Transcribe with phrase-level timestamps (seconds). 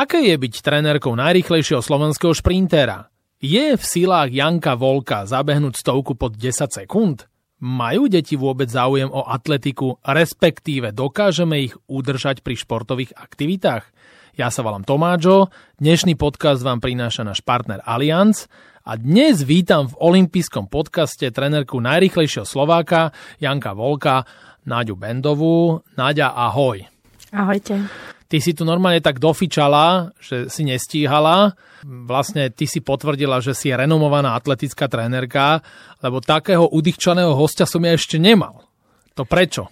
[0.00, 3.12] Aké je byť trenérkou najrýchlejšieho slovenského šprintera?
[3.36, 7.28] Je v silách Janka Volka zabehnúť stovku pod 10 sekúnd?
[7.60, 13.92] Majú deti vôbec záujem o atletiku, respektíve dokážeme ich udržať pri športových aktivitách?
[14.40, 18.48] Ja sa volám Tomáčo, dnešný podcast vám prináša náš partner Allianz
[18.88, 24.24] a dnes vítam v olympijskom podcaste trenérku najrychlejšieho Slováka Janka Volka,
[24.64, 25.84] Náďu Bendovú.
[25.92, 26.88] Náďa, ahoj.
[27.36, 27.84] Ahojte
[28.30, 31.58] ty si tu normálne tak dofičala, že si nestíhala.
[31.82, 35.66] Vlastne ty si potvrdila, že si renomovaná atletická trénerka,
[35.98, 38.70] lebo takého udýchčaného hostia som ja ešte nemal.
[39.18, 39.66] To prečo?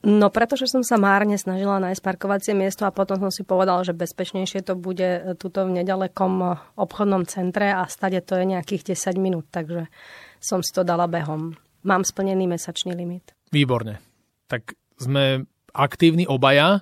[0.00, 3.92] No pretože som sa márne snažila nájsť parkovacie miesto a potom som si povedala, že
[3.92, 9.52] bezpečnejšie to bude tuto v nedalekom obchodnom centre a stade to je nejakých 10 minút,
[9.52, 9.92] takže
[10.40, 11.52] som si to dala behom.
[11.84, 13.36] Mám splnený mesačný limit.
[13.52, 14.00] Výborne.
[14.48, 15.44] Tak sme
[15.76, 16.80] aktívni obaja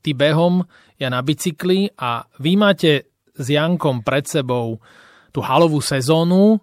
[0.00, 0.64] ty behom,
[1.00, 4.80] ja na bicykli a vy máte s Jankom pred sebou
[5.30, 6.60] tú halovú sezónu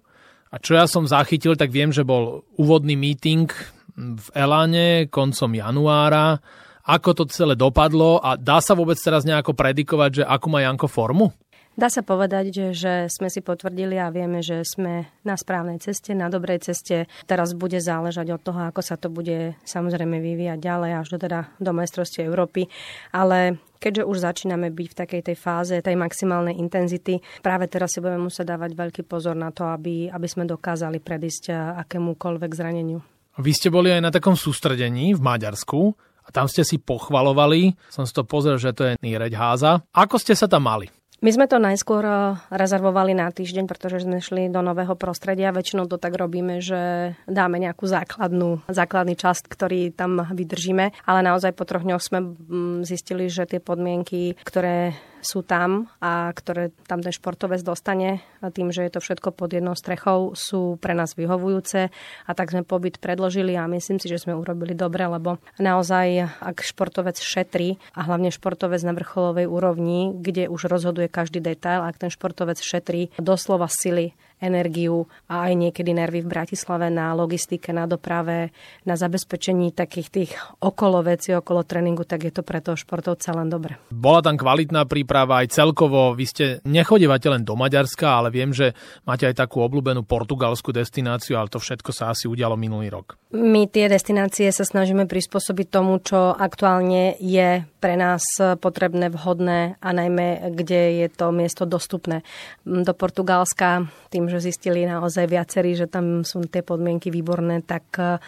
[0.51, 3.49] a čo ja som zachytil, tak viem, že bol úvodný meeting
[3.97, 6.39] v Elane koncom januára.
[6.87, 10.87] Ako to celé dopadlo a dá sa vôbec teraz nejako predikovať, že akú má Janko
[10.87, 11.35] formu?
[11.77, 16.25] Dá sa povedať, že, sme si potvrdili a vieme, že sme na správnej ceste, na
[16.25, 17.05] dobrej ceste.
[17.29, 21.53] Teraz bude záležať od toho, ako sa to bude samozrejme vyvíjať ďalej až do, teda,
[21.61, 22.65] do majstrovstiev Európy.
[23.13, 28.01] Ale keďže už začíname byť v takej tej fáze, tej maximálnej intenzity, práve teraz si
[28.01, 31.53] budeme musieť dávať veľký pozor na to, aby, aby sme dokázali predísť
[31.85, 33.05] akémukoľvek zraneniu.
[33.37, 35.93] Vy ste boli aj na takom sústredení v Maďarsku
[36.25, 39.85] a tam ste si pochvalovali, som si to pozrel, že to je Níreď Háza.
[39.93, 40.89] Ako ste sa tam mali?
[41.17, 45.49] My sme to najskôr eh, rezervovali na týždeň, pretože sme šli do nového prostredia.
[45.49, 50.93] Väčšinou to tak robíme, že dáme nejakú základnú, základný čas, ktorý tam vydržíme.
[51.09, 54.93] Ale naozaj po troch dňoch sme mm, zistili, že tie podmienky, ktoré
[55.27, 59.75] sú tam a ktoré tam ten športovec dostane tým, že je to všetko pod jednou
[59.75, 61.91] strechou, sú pre nás vyhovujúce
[62.23, 66.63] a tak sme pobyt predložili a myslím si, že sme urobili dobre, lebo naozaj, ak
[66.63, 72.07] športovec šetrí a hlavne športovec na vrcholovej úrovni, kde už rozhoduje každý detail, ak ten
[72.07, 78.53] športovec šetrí doslova sily energiu a aj niekedy nervy v Bratislave na logistike, na doprave,
[78.85, 80.31] na zabezpečení takých tých
[80.61, 83.81] okolo veci, okolo tréningu, tak je to pre toho športovca len dobre.
[83.89, 86.13] Bola tam kvalitná príprava aj celkovo.
[86.13, 88.77] Vy ste nechodívate len do Maďarska, ale viem, že
[89.09, 93.17] máte aj takú obľúbenú portugalskú destináciu, ale to všetko sa asi udialo minulý rok.
[93.33, 98.23] My tie destinácie sa snažíme prispôsobiť tomu, čo aktuálne je pre nás
[98.63, 102.23] potrebné, vhodné a najmä, kde je to miesto dostupné.
[102.63, 108.21] Do Portugalska, tým, že zistili naozaj viacerí, že tam sú tie podmienky výborné, tak eh,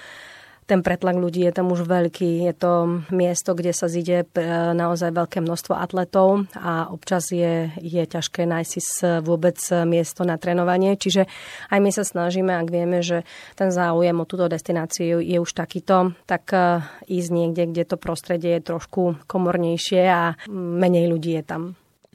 [0.70, 2.46] ten pretlak ľudí je tam už veľký.
[2.46, 4.42] Je to miesto, kde sa zíde eh,
[4.78, 8.82] naozaj veľké množstvo atletov a občas je, je ťažké nájsť si
[9.26, 9.58] vôbec
[9.90, 10.94] miesto na trénovanie.
[10.94, 11.26] Čiže
[11.74, 13.26] aj my sa snažíme, ak vieme, že
[13.58, 18.62] ten záujem o túto destináciu je už takýto, tak eh, ísť niekde, kde to prostredie
[18.62, 21.64] je trošku komornejšie a menej ľudí je tam.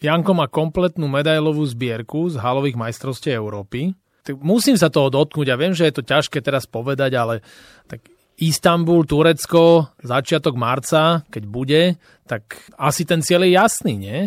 [0.04, 3.96] Janko má kompletnú medailovú zbierku z halových majstrovstiev Európy.
[4.44, 7.40] Musím sa toho dotknúť a viem, že je to ťažké teraz povedať, ale
[7.88, 8.04] tak
[8.34, 11.82] Istanbul, Turecko, začiatok marca, keď bude,
[12.26, 14.18] tak asi ten cieľ je jasný, nie?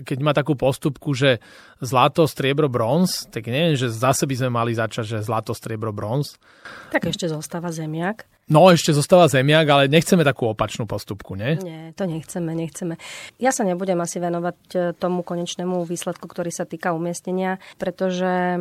[0.00, 1.44] Keď má takú postupku, že
[1.76, 6.40] zlato, striebro, bronz, tak neviem, že zase by sme mali začať, že zlato, striebro, bronz.
[6.88, 8.24] Tak ešte zostáva zemiak.
[8.50, 11.54] No, ešte zostáva zemiak, ale nechceme takú opačnú postupku, nie?
[11.62, 12.98] Nie, to nechceme, nechceme.
[13.38, 18.58] Ja sa nebudem asi venovať e, tomu konečnému výsledku, ktorý sa týka umiestnenia, pretože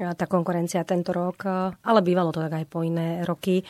[0.00, 1.44] tá konkurencia tento rok,
[1.76, 3.60] ale bývalo to tak aj po iné roky.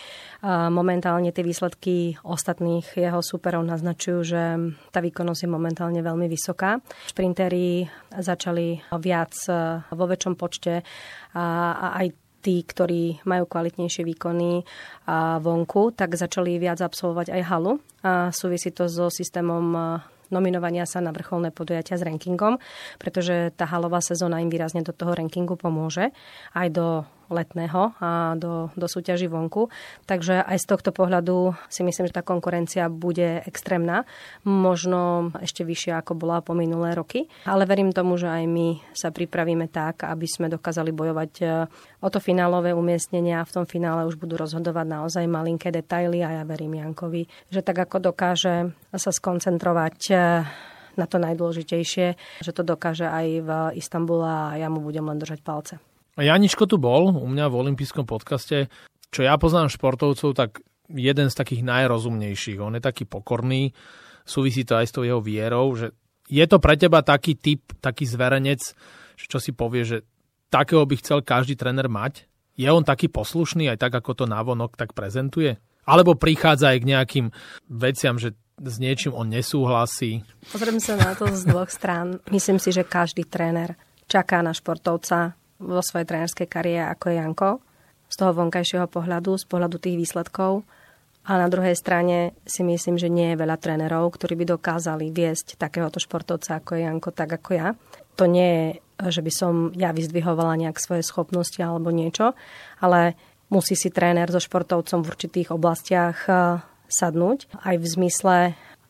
[0.46, 4.42] Momentálne tie výsledky ostatných jeho superov naznačujú, že
[4.94, 6.78] tá výkonnosť je momentálne veľmi vysoká.
[7.10, 7.82] Šprintery
[8.14, 9.34] začali viac
[9.90, 10.86] vo väčšom počte
[11.34, 11.44] a
[11.98, 12.06] aj
[12.40, 14.64] tí, ktorí majú kvalitnejšie výkony
[15.40, 17.72] vonku, tak začali viac absolvovať aj halu.
[18.00, 20.00] A súvisí to so systémom
[20.30, 22.56] nominovania sa na vrcholné podujatia s rankingom,
[22.96, 26.14] pretože tá halová sezóna im výrazne do toho rankingu pomôže,
[26.54, 26.86] aj do
[27.30, 29.70] letného a do, do súťaží vonku.
[30.04, 34.04] Takže aj z tohto pohľadu si myslím, že tá konkurencia bude extrémna,
[34.42, 37.30] možno ešte vyššia, ako bola po minulé roky.
[37.46, 41.44] Ale verím tomu, že aj my sa pripravíme tak, aby sme dokázali bojovať e,
[42.02, 46.42] o to finálové umiestnenie a v tom finále už budú rozhodovať naozaj malinké detaily a
[46.42, 50.14] ja verím Jankovi, že tak ako dokáže sa skoncentrovať e,
[50.98, 52.06] na to najdôležitejšie,
[52.42, 55.89] že to dokáže aj v Istambule a ja mu budem len držať palce.
[56.20, 58.68] Janičko tu bol u mňa v olympijskom podcaste.
[59.10, 62.60] Čo ja poznám športovcov, tak jeden z takých najrozumnejších.
[62.60, 63.74] On je taký pokorný,
[64.22, 65.96] súvisí to aj s tou jeho vierou, že
[66.30, 68.62] Je to pre teba taký typ, taký zverenec,
[69.18, 70.06] čo si povie, že
[70.46, 72.30] takého by chcel každý tréner mať?
[72.54, 75.58] Je on taký poslušný aj tak, ako to návonok tak prezentuje?
[75.82, 77.26] Alebo prichádza aj k nejakým
[77.66, 80.22] veciam, že s niečím on nesúhlasí?
[80.54, 82.22] Pozriem sa na to z dvoch strán.
[82.30, 83.74] Myslím si, že každý tréner
[84.06, 87.50] čaká na športovca vo svojej trénerskej kariére ako je Janko,
[88.10, 90.66] z toho vonkajšieho pohľadu, z pohľadu tých výsledkov.
[91.28, 95.60] A na druhej strane si myslím, že nie je veľa trénerov, ktorí by dokázali viesť
[95.60, 97.68] takéhoto športovca ako je Janko, tak ako ja.
[98.16, 98.66] To nie je,
[99.12, 102.32] že by som ja vyzdvihovala nejak svoje schopnosti alebo niečo,
[102.80, 103.14] ale
[103.52, 108.36] musí si tréner so športovcom v určitých oblastiach eh, sadnúť, aj v zmysle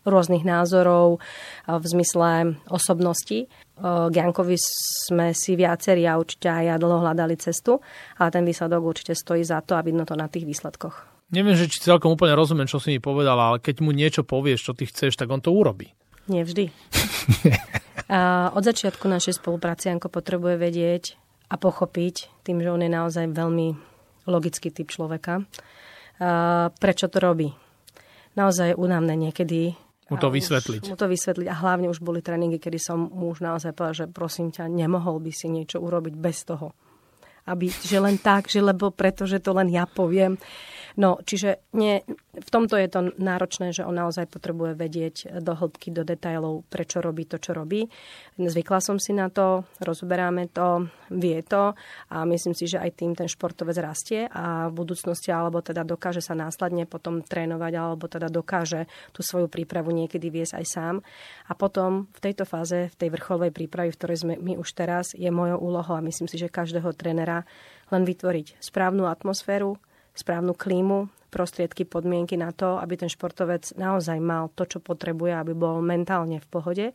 [0.05, 3.49] rôznych názorov, eh, v zmysle osobnosti.
[3.81, 4.61] K Jankovi
[5.09, 7.81] sme si viacerí a určite aj ja dlho hľadali cestu,
[8.21, 11.09] ale ten výsledok určite stojí za to a vidno to na tých výsledkoch.
[11.33, 14.69] Neviem, že či celkom úplne rozumiem, čo si mi povedala, ale keď mu niečo povieš,
[14.69, 15.97] čo ty chceš, tak on to urobí.
[16.29, 16.69] Nie vždy.
[18.13, 21.05] a od začiatku našej spolupráce Janko potrebuje vedieť
[21.49, 23.69] a pochopiť, tým, že on je naozaj veľmi
[24.29, 25.47] logický typ človeka,
[26.79, 27.51] prečo to robí.
[28.37, 29.75] Naozaj únavné niekedy
[30.11, 30.83] mu to vysvetliť.
[30.91, 31.47] Mu to vysvetliť.
[31.47, 35.23] A hlavne už boli tréningy, kedy som mu už naozaj povedal, že prosím ťa, nemohol
[35.23, 36.75] by si niečo urobiť bez toho.
[37.47, 40.37] Aby, že len tak, že lebo preto, že to len ja poviem.
[41.01, 42.05] No, čiže nie,
[42.37, 47.01] v tomto je to náročné, že on naozaj potrebuje vedieť do hĺbky, do detailov, prečo
[47.01, 47.89] robí to, čo robí.
[48.37, 51.73] Zvykla som si na to, rozoberáme to, vie to
[52.13, 56.21] a myslím si, že aj tým ten športovec rastie a v budúcnosti alebo teda dokáže
[56.21, 58.85] sa následne potom trénovať alebo teda dokáže
[59.17, 60.95] tú svoju prípravu niekedy viesť aj sám.
[61.49, 65.17] A potom v tejto fáze, v tej vrcholovej prípravy, v ktorej sme my už teraz,
[65.17, 67.49] je mojou úlohou a myslím si, že každého trénera
[67.89, 69.81] len vytvoriť správnu atmosféru,
[70.15, 75.53] správnu klímu, prostriedky, podmienky na to, aby ten športovec naozaj mal to, čo potrebuje, aby
[75.55, 76.87] bol mentálne v pohode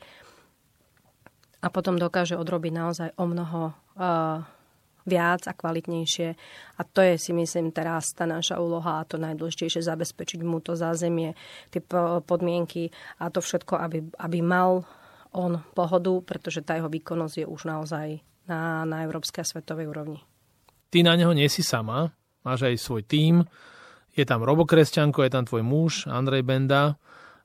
[1.63, 4.43] a potom dokáže odrobiť naozaj o mnoho uh,
[5.07, 6.29] viac a kvalitnejšie.
[6.77, 10.77] A to je si myslím teraz tá naša úloha a to najdôležitejšie zabezpečiť mu to
[10.77, 11.33] zázemie,
[11.73, 11.81] tie
[12.25, 14.83] podmienky a to všetko, aby, aby mal
[15.31, 18.07] on pohodu, pretože tá jeho výkonnosť je už naozaj
[18.45, 20.19] na, na európskej a svetovej úrovni.
[20.89, 22.13] Ty na neho nie si sama,
[22.45, 23.43] máš aj svoj tím,
[24.15, 26.95] je tam Robo Kresťanko, je tam tvoj muž, Andrej Benda.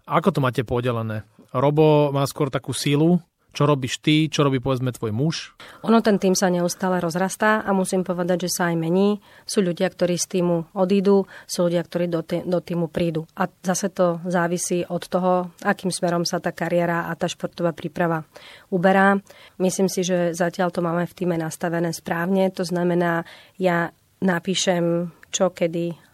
[0.06, 1.26] Ako to máte podelené?
[1.50, 3.18] Robo má skôr takú silu,
[3.50, 5.58] čo robíš ty, čo robí povedzme tvoj muž?
[5.82, 9.18] Ono ten tým sa neustále rozrastá a musím povedať, že sa aj mení.
[9.42, 13.26] Sú ľudia, ktorí z týmu odídu, sú ľudia, ktorí do, tý, do týmu prídu.
[13.34, 18.22] A zase to závisí od toho, akým smerom sa tá kariéra a tá športová príprava
[18.70, 19.18] uberá.
[19.58, 22.54] Myslím si, že zatiaľ to máme v týme nastavené správne.
[22.54, 23.26] To znamená,
[23.58, 26.10] ja napíšem čo, kedy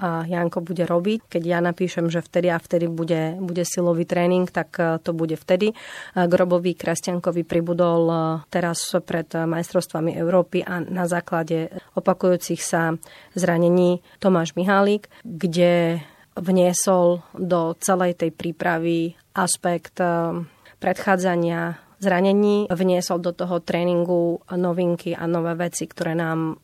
[0.00, 1.28] a Janko bude robiť.
[1.28, 5.36] Keď ja napíšem, že vtedy a vtedy bude, bude silový tréning, tak e, to bude
[5.36, 5.76] vtedy.
[6.16, 8.16] Grobový Krastiankovi pribudol e,
[8.48, 11.68] teraz pred majstrovstvami Európy a na základe
[12.00, 12.96] opakujúcich sa
[13.36, 16.00] zranení Tomáš Mihálik, kde
[16.32, 20.32] vniesol do celej tej prípravy aspekt e,
[20.80, 26.56] predchádzania zranení, vniesol do toho tréningu novinky a nové veci, ktoré nám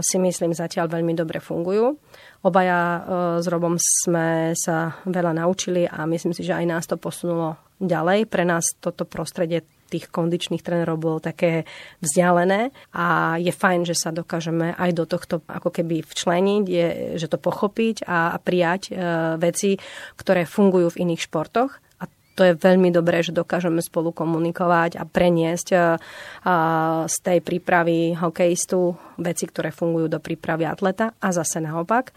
[0.00, 1.92] si myslím zatiaľ veľmi dobre fungujú.
[2.40, 3.00] Obaja e,
[3.44, 8.24] s Robom sme sa veľa naučili a myslím si, že aj nás to posunulo ďalej.
[8.24, 11.66] Pre nás toto prostredie tých kondičných trénerov bolo také
[11.98, 16.86] vzdialené a je fajn, že sa dokážeme aj do tohto ako keby včleniť, je,
[17.18, 18.92] že to pochopiť a, a prijať e,
[19.36, 19.76] veci,
[20.16, 21.89] ktoré fungujú v iných športoch
[22.40, 25.78] to je veľmi dobré, že dokážeme spolu komunikovať a preniesť e,
[27.04, 31.12] z tej prípravy hokejistu veci, ktoré fungujú do prípravy atleta.
[31.20, 32.16] A zase naopak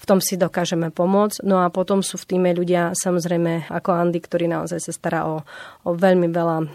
[0.00, 1.44] v tom si dokážeme pomôcť.
[1.44, 5.44] No a potom sú v týme ľudia, samozrejme ako Andy, ktorý naozaj sa stará o,
[5.84, 6.66] o veľmi veľa uh,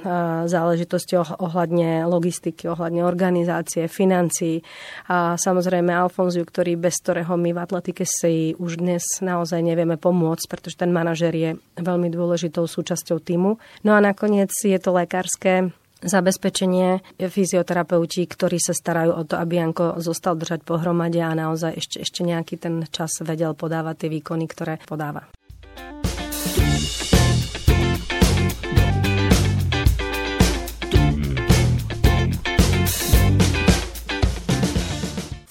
[0.45, 4.61] záležitostí ohľadne logistiky, ohľadne organizácie, financií.
[5.09, 10.45] A samozrejme Alfonziu, ktorý bez ktorého my v atletike si už dnes naozaj nevieme pomôcť,
[10.45, 13.57] pretože ten manažer je veľmi dôležitou súčasťou týmu.
[13.81, 15.73] No a nakoniec je to lekárske
[16.05, 21.97] zabezpečenie fyzioterapeuti, ktorí sa starajú o to, aby Janko zostal držať pohromade a naozaj ešte,
[22.05, 25.25] ešte nejaký ten čas vedel podávať tie výkony, ktoré podáva.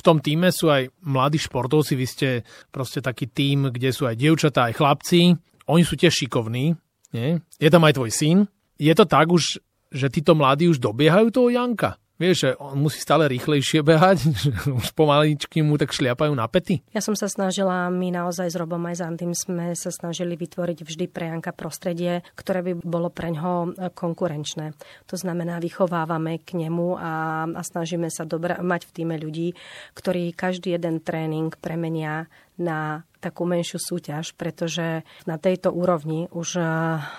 [0.04, 2.28] v tom týme sú aj mladí športovci, vy ste
[2.68, 5.32] proste taký tým, kde sú aj dievčatá, aj chlapci.
[5.64, 6.76] Oni sú tiež šikovní.
[7.16, 7.40] Nie?
[7.56, 8.38] Je tam aj tvoj syn.
[8.76, 9.64] Je to tak už,
[9.94, 11.96] že títo mladí už dobiehajú toho Janka?
[12.14, 16.86] Vieš, že on musí stále rýchlejšie behať, že už pomaličky mu tak šliapajú na pety?
[16.94, 20.78] Ja som sa snažila, my naozaj s Robom aj s Andym sme sa snažili vytvoriť
[20.86, 24.78] vždy pre Janka prostredie, ktoré by bolo pre ňoho e, konkurenčné.
[25.10, 27.12] To znamená, vychovávame k nemu a,
[27.50, 29.58] a snažíme sa dobra- mať v týme ľudí,
[29.98, 36.64] ktorí každý jeden tréning premenia na takú menšiu súťaž, pretože na tejto úrovni už, eh,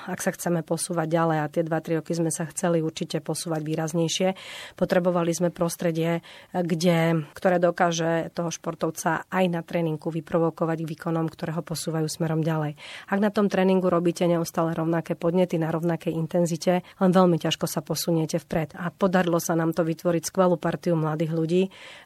[0.05, 4.37] ak sa chceme posúvať ďalej, a tie 2-3 roky sme sa chceli určite posúvať výraznejšie,
[4.77, 6.21] potrebovali sme prostredie,
[6.53, 12.77] kde, ktoré dokáže toho športovca aj na tréningu vyprovokovať výkonom, ktoré ho posúvajú smerom ďalej.
[13.09, 17.81] Ak na tom tréningu robíte neustále rovnaké podnety na rovnakej intenzite, len veľmi ťažko sa
[17.81, 18.77] posuniete vpred.
[18.77, 21.63] A podarilo sa nám to vytvoriť skvelú partiu mladých ľudí,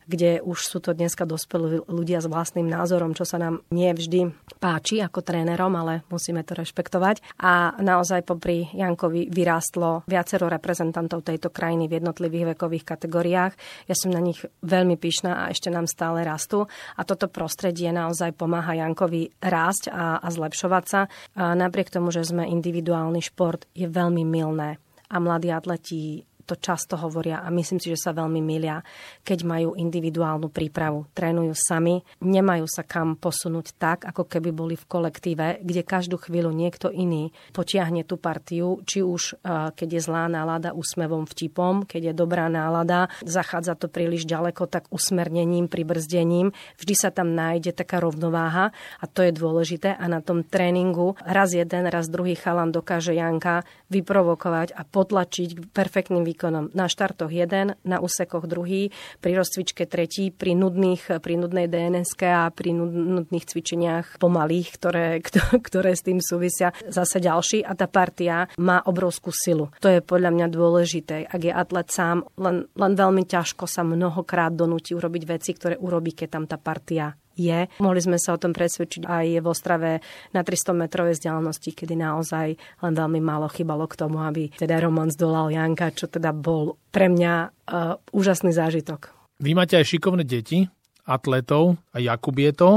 [0.09, 4.33] kde už sú to dneska dospelí ľudia s vlastným názorom, čo sa nám nie vždy
[4.57, 7.21] páči ako trénerom, ale musíme to rešpektovať.
[7.37, 13.53] A naozaj popri Jankovi vyrástlo viacero reprezentantov tejto krajiny v jednotlivých vekových kategóriách.
[13.85, 16.65] Ja som na nich veľmi pyšná a ešte nám stále rastú.
[16.97, 21.05] A toto prostredie naozaj pomáha Jankovi rásť a, a zlepšovať sa.
[21.37, 26.97] A napriek tomu, že sme individuálny šport, je veľmi milné a mladí atleti to často
[26.97, 28.81] hovoria a myslím si, že sa veľmi milia,
[29.21, 31.05] keď majú individuálnu prípravu.
[31.13, 36.49] Trénujú sami, nemajú sa kam posunúť tak, ako keby boli v kolektíve, kde každú chvíľu
[36.49, 42.09] niekto iný potiahne tú partiu, či už e, keď je zlá nálada úsmevom, vtipom, keď
[42.09, 46.55] je dobrá nálada, zachádza to príliš ďaleko, tak usmernením, pribrzdením.
[46.79, 51.51] Vždy sa tam nájde taká rovnováha a to je dôležité a na tom tréningu raz
[51.53, 56.71] jeden, raz druhý chalan dokáže Janka vyprovokovať a potlačiť perfektným výkonom výkonom.
[56.71, 62.47] Na štartoch jeden, na úsekoch druhý, pri rozcvičke tretí, pri, nudných, pri nudnej DNSK a
[62.47, 65.19] pri nudných cvičeniach pomalých, ktoré,
[65.67, 69.67] ktoré s tým súvisia, zase ďalší a tá partia má obrovskú silu.
[69.83, 71.27] To je podľa mňa dôležité.
[71.27, 76.15] Ak je atlet sám, len, len veľmi ťažko sa mnohokrát donúti urobiť veci, ktoré urobí,
[76.15, 77.59] keď tam tá partia je.
[77.79, 79.91] Mohli sme sa o tom presvedčiť aj v Ostrave
[80.35, 85.07] na 300 metrovej vzdialenosti, kedy naozaj len veľmi málo chýbalo k tomu, aby teda Roman
[85.09, 89.15] zdolal Janka, čo teda bol pre mňa uh, úžasný zážitok.
[89.39, 90.67] Vy máte aj šikovné deti,
[91.07, 92.71] atletov, a Jakub je to,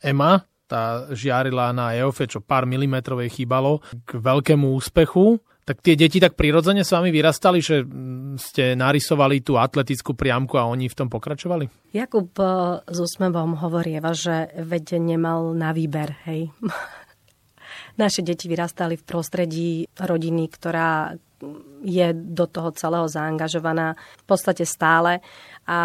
[0.00, 5.38] Ema, tá žiarila na EOFE, čo pár milimetrovej chýbalo k veľkému úspechu.
[5.66, 7.82] Tak tie deti tak prirodzene s vami vyrastali, že
[8.38, 11.90] ste narysovali tú atletickú priamku a oni v tom pokračovali?
[11.90, 16.54] Jakub eh, s úsmevom hovorieva, že veď nemal na výber, hej.
[18.02, 21.16] Naše deti vyrastali v prostredí rodiny, ktorá
[21.82, 25.20] je do toho celého zaangažovaná v podstate stále
[25.68, 25.78] a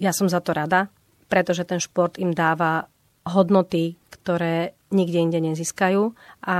[0.00, 0.88] ja som za to rada,
[1.28, 2.88] pretože ten šport im dáva
[3.24, 6.14] hodnoty, ktoré nikde inde nezískajú.
[6.46, 6.56] A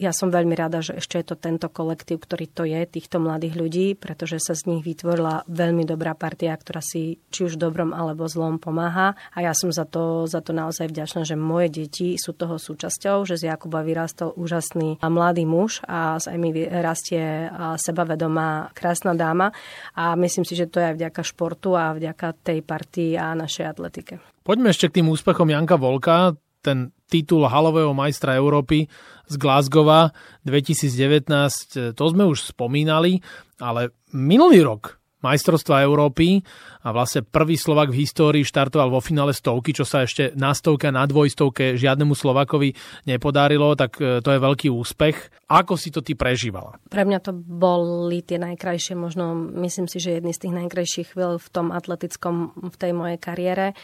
[0.00, 3.54] ja som veľmi rada, že ešte je to tento kolektív, ktorý to je, týchto mladých
[3.60, 8.24] ľudí, pretože sa z nich vytvorila veľmi dobrá partia, ktorá si či už dobrom alebo
[8.24, 9.14] zlom pomáha.
[9.36, 13.28] A ja som za to, za to naozaj vďačná, že moje deti sú toho súčasťou,
[13.28, 19.52] že z Jakuba vyrastol úžasný mladý muž a z Emy rastie sebavedomá krásna dáma.
[19.92, 23.76] A myslím si, že to je aj vďaka športu a vďaka tej partii a našej
[23.76, 24.24] atletike.
[24.40, 26.32] Poďme ešte k tým úspechom Janka Volka
[26.64, 28.88] ten titul halového majstra Európy
[29.28, 30.16] z Glasgowa
[30.48, 33.20] 2019, to sme už spomínali,
[33.60, 36.44] ale minulý rok majstrovstva Európy
[36.84, 40.92] a vlastne prvý Slovak v histórii štartoval vo finále stovky, čo sa ešte na stovke
[40.92, 42.76] a na dvojstovke žiadnemu Slovakovi
[43.08, 45.48] nepodarilo, tak e, to je veľký úspech.
[45.48, 46.76] Ako si to ty prežívala?
[46.92, 49.32] Pre mňa to boli tie najkrajšie, možno
[49.64, 53.66] myslím si, že jedný z tých najkrajších chvíľ v tom atletickom, v tej mojej kariére.
[53.72, 53.74] E,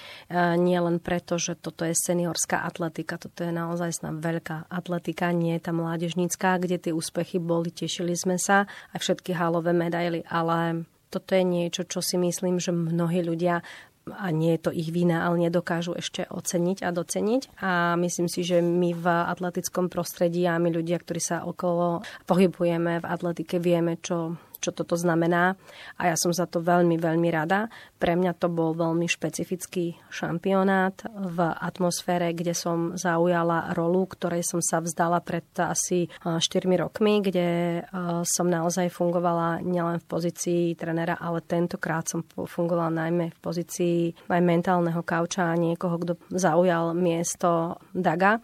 [0.61, 5.64] nie len preto, že toto je seniorská atletika, toto je naozaj veľká atletika, nie je
[5.64, 11.35] tá mládežnícká, kde tie úspechy boli, tešili sme sa aj všetky halové medaily, ale toto
[11.35, 13.67] je niečo, čo si myslím, že mnohí ľudia
[14.11, 17.43] a nie je to ich vina, ale nedokážu ešte oceniť a doceniť.
[17.62, 23.05] A myslím si, že my v atletickom prostredí a my ľudia, ktorí sa okolo pohybujeme
[23.05, 25.57] v atletike, vieme, čo čo toto znamená
[25.97, 27.73] a ja som za to veľmi, veľmi rada.
[27.97, 34.61] Pre mňa to bol veľmi špecifický šampionát v atmosfére, kde som zaujala rolu, ktorej som
[34.61, 36.40] sa vzdala pred asi 4
[36.76, 37.81] rokmi, kde
[38.29, 43.99] som naozaj fungovala nielen v pozícii trenera, ale tentokrát som fungovala najmä v pozícii
[44.29, 48.40] aj mentálneho kauča a niekoho, kto zaujal miesto Daga,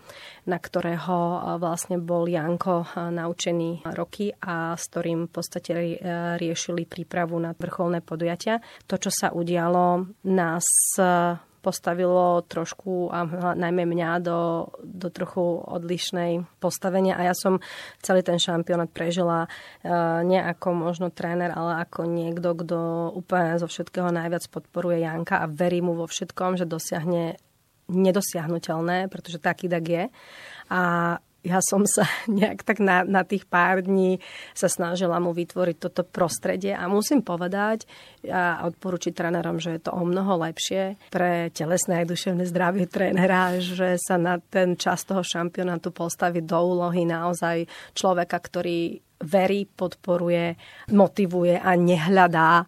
[0.48, 5.72] na ktorého vlastne bol Janko naučený roky a s ktorým v podstate
[6.38, 8.62] riešili prípravu na vrcholné podujatia.
[8.86, 10.66] To, čo sa udialo, nás
[11.66, 13.26] postavilo trošku, a
[13.58, 17.58] najmä mňa, do, do trochu odlišnej postavenia a ja som
[17.98, 19.50] celý ten šampionát prežila
[20.22, 22.78] nie ako možno tréner, ale ako niekto, kto
[23.18, 27.34] úplne zo všetkého najviac podporuje Janka a verí mu vo všetkom, že dosiahne
[27.90, 30.04] nedosiahnutelné, pretože taký tak je.
[30.70, 30.82] A
[31.46, 34.18] ja som sa nejak tak na, na tých pár dní
[34.52, 37.86] sa snažila mu vytvoriť toto prostredie a musím povedať
[38.26, 43.54] a odporučiť trénerom, že je to o mnoho lepšie pre telesné aj duševné zdravie trénera,
[43.62, 50.56] že sa na ten čas toho šampionátu postaví do úlohy naozaj človeka, ktorý verí, podporuje,
[50.92, 52.66] motivuje a nehľadá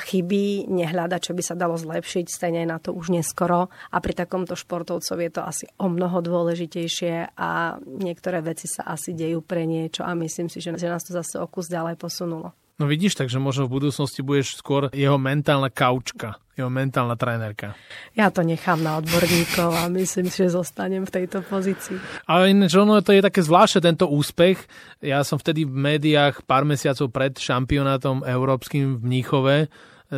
[0.00, 3.68] chyby, nehľadá, čo by sa dalo zlepšiť, stejne na to už neskoro.
[3.92, 9.12] A pri takomto športovcov je to asi o mnoho dôležitejšie a niektoré veci sa asi
[9.12, 12.52] dejú pre niečo a myslím si, že nás to zase o kus ďalej posunulo.
[12.80, 17.76] No vidíš, takže možno v budúcnosti budeš skôr jeho mentálna kaučka, jeho mentálna trénerka.
[18.16, 22.00] Ja to nechám na odborníkov a myslím že zostanem v tejto pozícii.
[22.24, 24.64] Ale ináč ono to je také zvláštne tento úspech.
[25.04, 29.66] Ja som vtedy v médiách pár mesiacov pred šampionátom európskym v Mníchove e,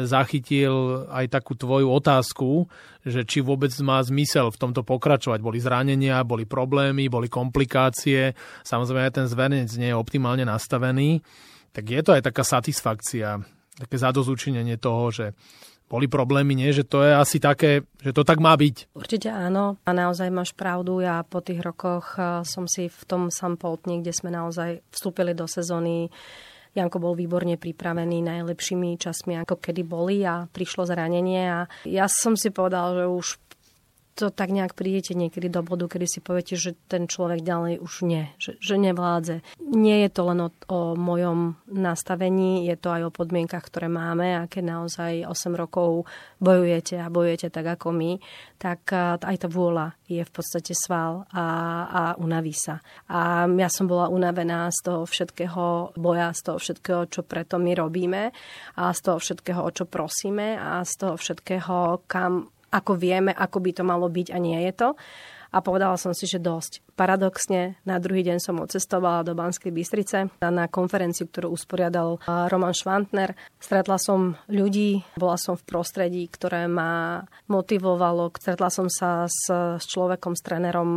[0.07, 2.71] zachytil aj takú tvoju otázku,
[3.03, 5.43] že či vôbec má zmysel v tomto pokračovať.
[5.43, 8.39] Boli zranenia, boli problémy, boli komplikácie.
[8.63, 11.27] Samozrejme aj ten zverejnec nie je optimálne nastavený
[11.73, 13.41] tak je to aj taká satisfakcia,
[13.77, 15.27] také zadozúčinenie toho, že
[15.93, 16.73] boli problémy, nie?
[16.73, 18.97] Že to je asi také, že to tak má byť.
[18.97, 21.05] Určite áno a naozaj máš pravdu.
[21.05, 25.45] Ja po tých rokoch eh, som si v tom Sampoltni, kde sme naozaj vstúpili do
[25.45, 26.09] sezóny,
[26.73, 32.33] Janko bol výborne pripravený najlepšími časmi, ako kedy boli a prišlo zranenie a ja som
[32.33, 33.27] si povedal, že už
[34.13, 38.05] to tak nejak prídete niekedy do bodu, kedy si poviete, že ten človek ďalej už
[38.05, 39.41] nie, že, že nevládze.
[39.73, 44.37] Nie je to len o, o mojom nastavení, je to aj o podmienkach, ktoré máme
[44.37, 46.05] a keď naozaj 8 rokov
[46.45, 48.13] bojujete a bojujete tak ako my,
[48.61, 48.93] tak
[49.25, 51.47] aj tá vôľa je v podstate sval a,
[51.89, 52.85] a unaví sa.
[53.09, 57.73] A ja som bola unavená z toho všetkého boja, z toho všetkého, čo preto my
[57.73, 58.29] robíme
[58.77, 63.61] a z toho všetkého, o čo prosíme a z toho všetkého, kam ako vieme, ako
[63.61, 64.89] by to malo byť a nie je to.
[65.53, 66.81] A povedala som si, že dosť.
[66.97, 73.37] Paradoxne, na druhý deň som odcestovala do Banskej Bystrice na konferenciu, ktorú usporiadal Roman Švantner.
[73.61, 78.33] Stretla som ľudí, bola som v prostredí, ktoré ma motivovalo.
[78.37, 80.91] Stretla som sa s, s človekom, s trénerom,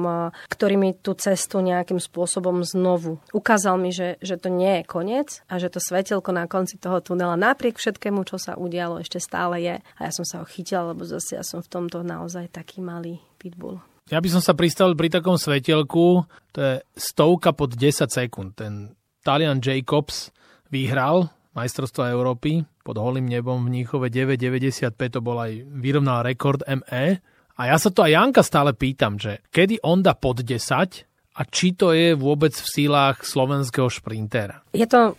[0.47, 5.43] ktorý mi tú cestu nejakým spôsobom znovu ukázal mi, že, že to nie je koniec
[5.51, 9.59] a že to svetelko na konci toho tunela napriek všetkému, čo sa udialo, ešte stále
[9.59, 9.75] je.
[9.99, 13.19] A ja som sa ho chytila, lebo zase ja som v tomto naozaj taký malý
[13.35, 13.83] pitbull.
[14.05, 18.53] Ja by som sa pristavil pri takom svetelku, to je stovka pod 10 sekúnd.
[18.53, 18.93] Ten
[19.25, 20.29] Talian Jacobs
[20.69, 27.17] vyhral majstrovstvo Európy pod holým nebom v Níchove 9,95, to bol aj vyrovnal rekord ME.
[27.57, 30.53] A ja sa to aj Janka stále pýtam, že kedy on dá pod 10
[31.33, 34.61] a či to je vôbec v sílách slovenského šprintera?
[34.69, 35.17] Je to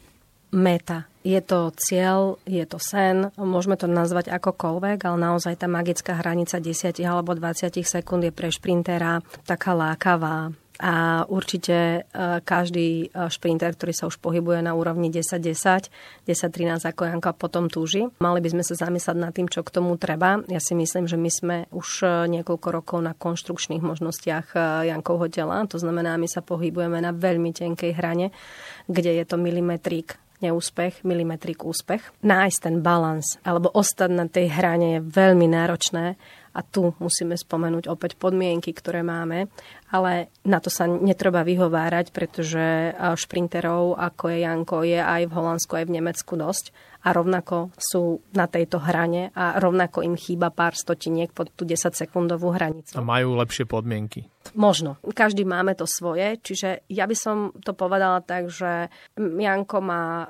[0.55, 1.11] meta.
[1.27, 6.63] Je to cieľ, je to sen, môžeme to nazvať akokoľvek, ale naozaj tá magická hranica
[6.63, 10.55] 10 alebo 20 sekúnd je pre šprintera taká lákavá.
[10.77, 12.01] A určite e,
[12.45, 15.89] každý e, šprinter, ktorý sa už pohybuje na úrovni 10-10,
[16.29, 18.05] 10-13 ako Janka potom túži.
[18.21, 20.45] Mali by sme sa zamyslieť nad tým, čo k tomu treba.
[20.53, 24.53] Ja si myslím, že my sme už e, niekoľko rokov na konštrukčných možnostiach
[24.85, 25.65] Jankovho tela.
[25.65, 28.37] To znamená, my sa pohybujeme na veľmi tenkej hrane,
[28.85, 32.03] kde je to milimetrík neúspech, milimetrik úspech.
[32.25, 36.17] Nájsť ten balans alebo ostať na tej hrane je veľmi náročné
[36.57, 39.53] a tu musíme spomenúť opäť podmienky, ktoré máme,
[39.91, 45.73] ale na to sa netreba vyhovárať, pretože šprinterov, ako je Janko, je aj v Holandsku,
[45.79, 46.75] aj v Nemecku dosť
[47.07, 52.51] a rovnako sú na tejto hrane a rovnako im chýba pár stotiniek pod tú 10-sekundovú
[52.51, 52.99] hranicu.
[52.99, 54.27] A majú lepšie podmienky.
[54.59, 54.99] Možno.
[55.03, 60.27] Každý máme to svoje, čiže ja by som to povedala tak, že Janko má uh,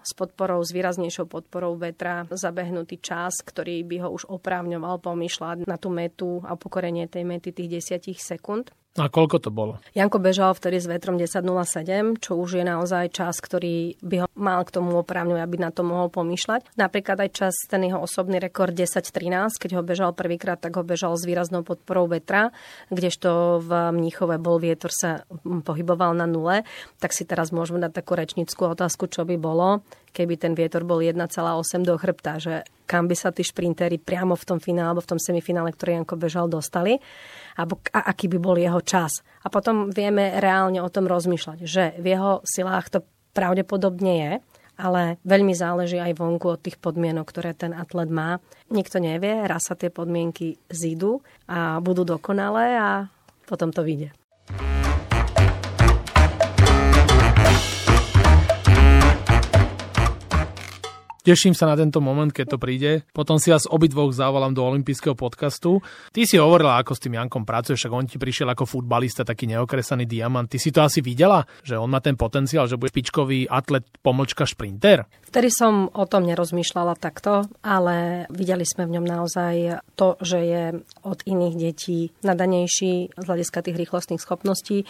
[0.00, 5.76] s podporou, s výraznejšou podporou vetra zabehnutý čas, ktorý by ho už oprávňoval pomýšľať na
[5.76, 8.72] tú metu a pokorenie tej mety tých 10 sekúnd.
[8.96, 9.78] A koľko to bolo?
[9.92, 14.64] Janko bežal vtedy s vetrom 10.07, čo už je naozaj čas, ktorý by ho mal
[14.66, 16.74] k tomu oprávňovať, aby na to mohol pomýšľať.
[16.74, 21.14] Napríklad aj čas, ten jeho osobný rekord 10.13, keď ho bežal prvýkrát, tak ho bežal
[21.14, 22.50] s výraznou podporou vetra,
[22.90, 26.66] kdežto v Mníchove bol vietor sa pohyboval na nule.
[26.98, 30.98] Tak si teraz môžeme dať takú rečnickú otázku, čo by bolo, keby ten vietor bol
[30.98, 31.22] 1,8
[31.86, 32.54] do chrbta, že
[32.88, 36.16] kam by sa tí šprintéri priamo v tom finále alebo v tom semifinále, ktorý Janko
[36.16, 36.98] bežal, dostali
[37.58, 39.26] alebo a aký by bol jeho čas.
[39.42, 42.98] A potom vieme reálne o tom rozmýšľať, že v jeho silách to
[43.34, 44.32] pravdepodobne je,
[44.78, 48.38] ale veľmi záleží aj vonku od tých podmienok, ktoré ten atlet má.
[48.70, 52.88] Nikto nevie, raz sa tie podmienky zídu a budú dokonalé a
[53.50, 54.14] potom to vyjde.
[61.28, 63.04] Teším sa na tento moment, keď to príde.
[63.12, 65.84] Potom si vás obidvoch zavolám do olympijského podcastu.
[66.08, 69.44] Ty si hovorila, ako s tým Jankom pracuješ, však on ti prišiel ako futbalista, taký
[69.44, 70.48] neokresaný diamant.
[70.48, 74.48] Ty si to asi videla, že on má ten potenciál, že bude špičkový atlet, pomlčka,
[74.48, 75.04] šprinter?
[75.28, 80.64] Vtedy som o tom nerozmýšľala takto, ale videli sme v ňom naozaj to, že je
[81.04, 84.88] od iných detí nadanejší z hľadiska tých rýchlostných schopností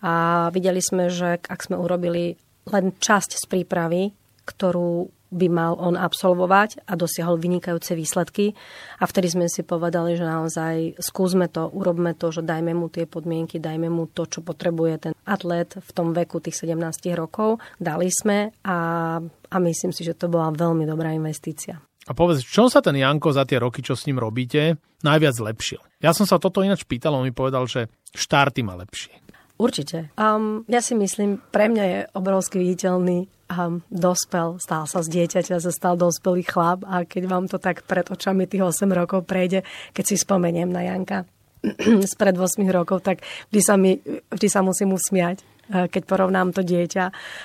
[0.00, 2.40] a videli sme, že ak sme urobili
[2.72, 4.16] len časť z prípravy,
[4.48, 8.54] ktorú by mal on absolvovať a dosiahol vynikajúce výsledky.
[9.02, 13.10] A vtedy sme si povedali, že naozaj skúsme to, urobme to, že dajme mu tie
[13.10, 16.78] podmienky, dajme mu to, čo potrebuje ten atlet v tom veku tých 17
[17.18, 17.58] rokov.
[17.82, 18.78] Dali sme a,
[19.18, 21.82] a myslím si, že to bola veľmi dobrá investícia.
[22.04, 25.80] A povedz, čo sa ten Janko za tie roky, čo s ním robíte, najviac zlepšil?
[26.04, 29.24] Ja som sa toto ináč pýtal, on mi povedal, že štarty má lepšie.
[29.54, 30.10] Určite.
[30.18, 35.62] Um, ja si myslím, pre mňa je obrovsky viditeľný um, dospel, stal sa z dieťaťa,
[35.62, 39.62] sa stal dospelý chlap a keď vám to tak pred očami tých 8 rokov prejde,
[39.94, 41.24] keď si spomeniem na Janka
[42.12, 43.96] spred 8 rokov, tak vždy sa, mi,
[44.30, 47.04] vždy sa musím usmiať keď porovnám to dieťa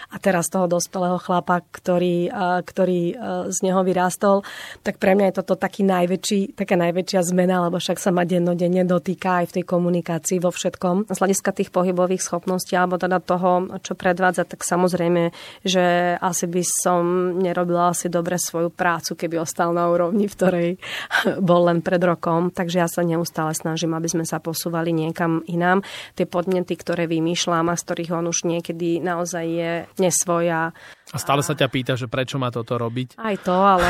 [0.10, 3.16] a teraz toho dospelého chlapa, ktorý, eh, ktorý eh,
[3.50, 4.42] z neho vyrástol,
[4.82, 8.84] tak pre mňa je toto taký najväčší, taká najväčšia zmena, lebo však sa ma dennodenne
[8.84, 11.10] dotýka aj v tej komunikácii vo všetkom.
[11.10, 15.32] Z hľadiska tých pohybových schopností alebo teda toho, čo predvádza, tak samozrejme,
[15.64, 17.04] že asi by som
[17.38, 20.70] nerobila asi dobre svoju prácu, keby ostal na úrovni, v ktorej
[21.50, 22.50] bol len pred rokom.
[22.50, 25.86] Takže ja sa neustále snažím, aby sme sa posúvali niekam inám.
[26.18, 30.74] Tie podnety, ktoré vymýšľam a z ktorých ktorých on už niekedy naozaj je nesvoja.
[31.14, 33.22] A stále sa ťa pýta, že prečo má toto robiť?
[33.22, 33.90] Aj to, ale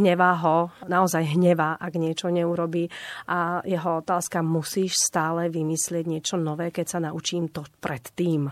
[0.00, 2.88] hnevá ho, naozaj hnevá, ak niečo neurobí.
[3.28, 8.48] A jeho otázka, musíš stále vymyslieť niečo nové, keď sa naučím to predtým.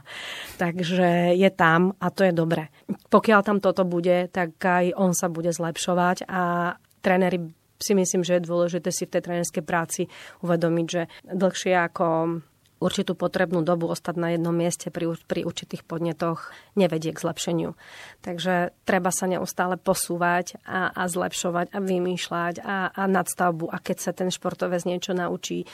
[0.61, 2.69] Takže je tam a to je dobre.
[3.09, 7.49] Pokiaľ tam toto bude, tak aj on sa bude zlepšovať a tréneri
[7.81, 10.09] si myslím, že je dôležité si v tej trénerskej práci
[10.41, 12.07] uvedomiť, že dlhšie ako
[12.85, 17.73] určitú potrebnú dobu ostať na jednom mieste pri, pri určitých podnetoch nevedie k zlepšeniu.
[18.20, 23.73] Takže treba sa neustále posúvať a, a zlepšovať a vymýšľať a, a nadstavbu.
[23.73, 25.64] A keď sa ten športovec niečo naučí,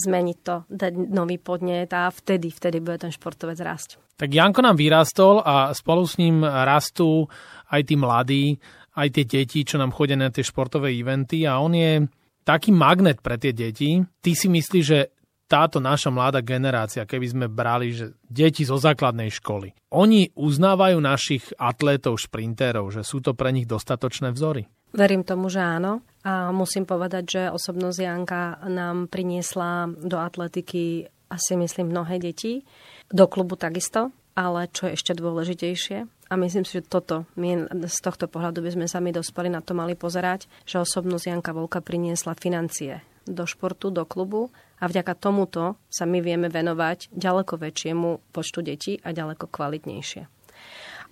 [0.00, 4.00] zmeniť to, dať nový podnet a vtedy, vtedy bude ten športovec rásť.
[4.16, 7.28] Tak Janko nám vyrastol a spolu s ním rastú
[7.72, 8.44] aj tí mladí,
[8.96, 12.04] aj tie deti, čo nám chodia na tie športové eventy a on je
[12.44, 14.00] taký magnet pre tie deti.
[14.00, 15.19] Ty si myslíš, že
[15.50, 21.50] táto naša mladá generácia, keby sme brali, že deti zo základnej školy, oni uznávajú našich
[21.58, 24.70] atlétov, šprintérov, že sú to pre nich dostatočné vzory?
[24.94, 26.06] Verím tomu, že áno.
[26.22, 32.66] A musím povedať, že osobnosť Janka nám priniesla do atletiky asi myslím mnohé deti.
[33.06, 35.98] Do klubu takisto, ale čo je ešte dôležitejšie,
[36.30, 39.58] a myslím si, že toto, my z tohto pohľadu by sme sa my dospeli na
[39.58, 45.12] to mali pozerať, že osobnosť Janka Volka priniesla financie do športu, do klubu a vďaka
[45.20, 50.24] tomuto sa my vieme venovať ďaleko väčšiemu počtu detí a ďaleko kvalitnejšie.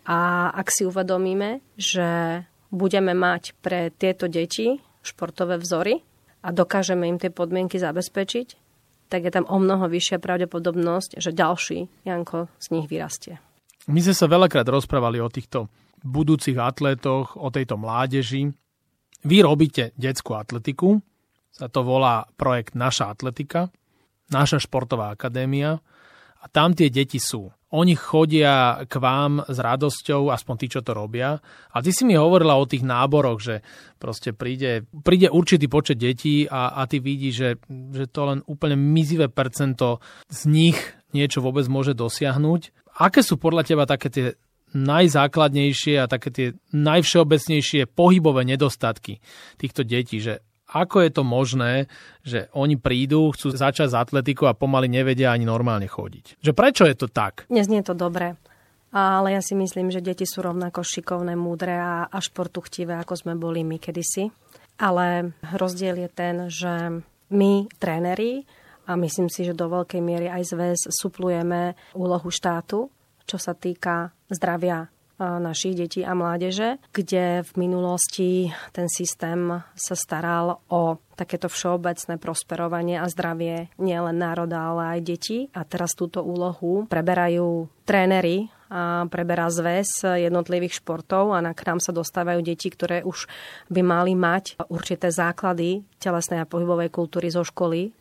[0.08, 2.40] A ak si uvedomíme, že
[2.72, 6.00] budeme mať pre tieto deti športové vzory
[6.40, 8.48] a dokážeme im tie podmienky zabezpečiť,
[9.08, 13.40] tak je tam o mnoho vyššia pravdepodobnosť, že ďalší Janko z nich vyrastie.
[13.88, 15.72] My sme sa veľakrát rozprávali o týchto
[16.04, 18.52] budúcich atlétoch, o tejto mládeži.
[19.24, 21.00] Vy robíte detskú atletiku,
[21.52, 23.72] sa to volá projekt Naša atletika,
[24.28, 25.80] Naša športová akadémia
[26.38, 27.50] a tam tie deti sú.
[27.68, 31.36] Oni chodia k vám s radosťou, aspoň tí, čo to robia.
[31.72, 33.60] A ty si mi hovorila o tých náboroch, že
[34.00, 37.50] proste príde, príde určitý počet detí a, a ty vidíš, že,
[37.92, 40.00] že to len úplne mizivé percento
[40.32, 40.78] z nich
[41.12, 42.88] niečo vôbec môže dosiahnuť.
[43.04, 44.26] Aké sú podľa teba také tie
[44.72, 49.20] najzákladnejšie a také tie najvšeobecnejšie pohybové nedostatky
[49.56, 51.72] týchto detí, že ako je to možné,
[52.20, 56.44] že oni prídu, chcú začať s atletikou a pomaly nevedia ani normálne chodiť.
[56.44, 57.48] Že prečo je to tak?
[57.48, 58.36] Neznie to dobre.
[58.88, 63.20] Ale ja si myslím, že deti sú rovnako šikovné, múdre a, a športu chtivé, ako
[63.20, 64.32] sme boli my kedysi.
[64.80, 68.48] Ale rozdiel je ten, že my, tréneri,
[68.88, 72.88] a myslím si, že do veľkej miery aj zväz suplujeme úlohu štátu,
[73.28, 80.62] čo sa týka zdravia našich detí a mládeže, kde v minulosti ten systém sa staral
[80.70, 85.38] o takéto všeobecné prosperovanie a zdravie nielen národa, ale aj detí.
[85.50, 88.46] A teraz túto úlohu preberajú tréneri
[89.08, 93.24] preberá zväz jednotlivých športov a k nám sa dostávajú deti, ktoré už
[93.72, 97.96] by mali mať určité základy telesnej a pohybovej kultúry zo školy,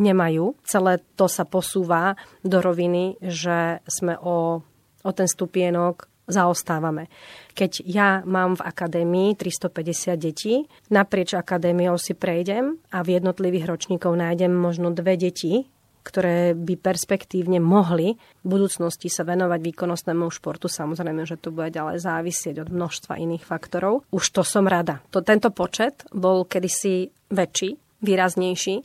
[0.00, 0.56] nemajú.
[0.64, 4.64] Celé to sa posúva do roviny, že sme o,
[5.04, 7.08] o ten stupienok zaostávame.
[7.56, 14.14] Keď ja mám v akadémii 350 detí, naprieč akadémiou si prejdem a v jednotlivých ročníkov
[14.14, 15.66] nájdem možno dve deti,
[16.08, 20.64] ktoré by perspektívne mohli v budúcnosti sa venovať výkonnostnému športu.
[20.70, 24.08] Samozrejme, že to bude ďalej závisieť od množstva iných faktorov.
[24.08, 25.04] Už to som rada.
[25.12, 28.76] To, tento počet bol kedysi väčší, výraznejší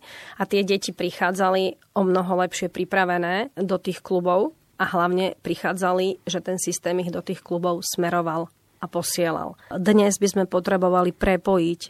[0.41, 6.43] a tie deti prichádzali o mnoho lepšie pripravené do tých klubov a hlavne prichádzali, že
[6.43, 8.51] ten systém ich do tých klubov smeroval
[8.83, 9.55] a posielal.
[9.71, 11.81] Dnes by sme potrebovali prepojiť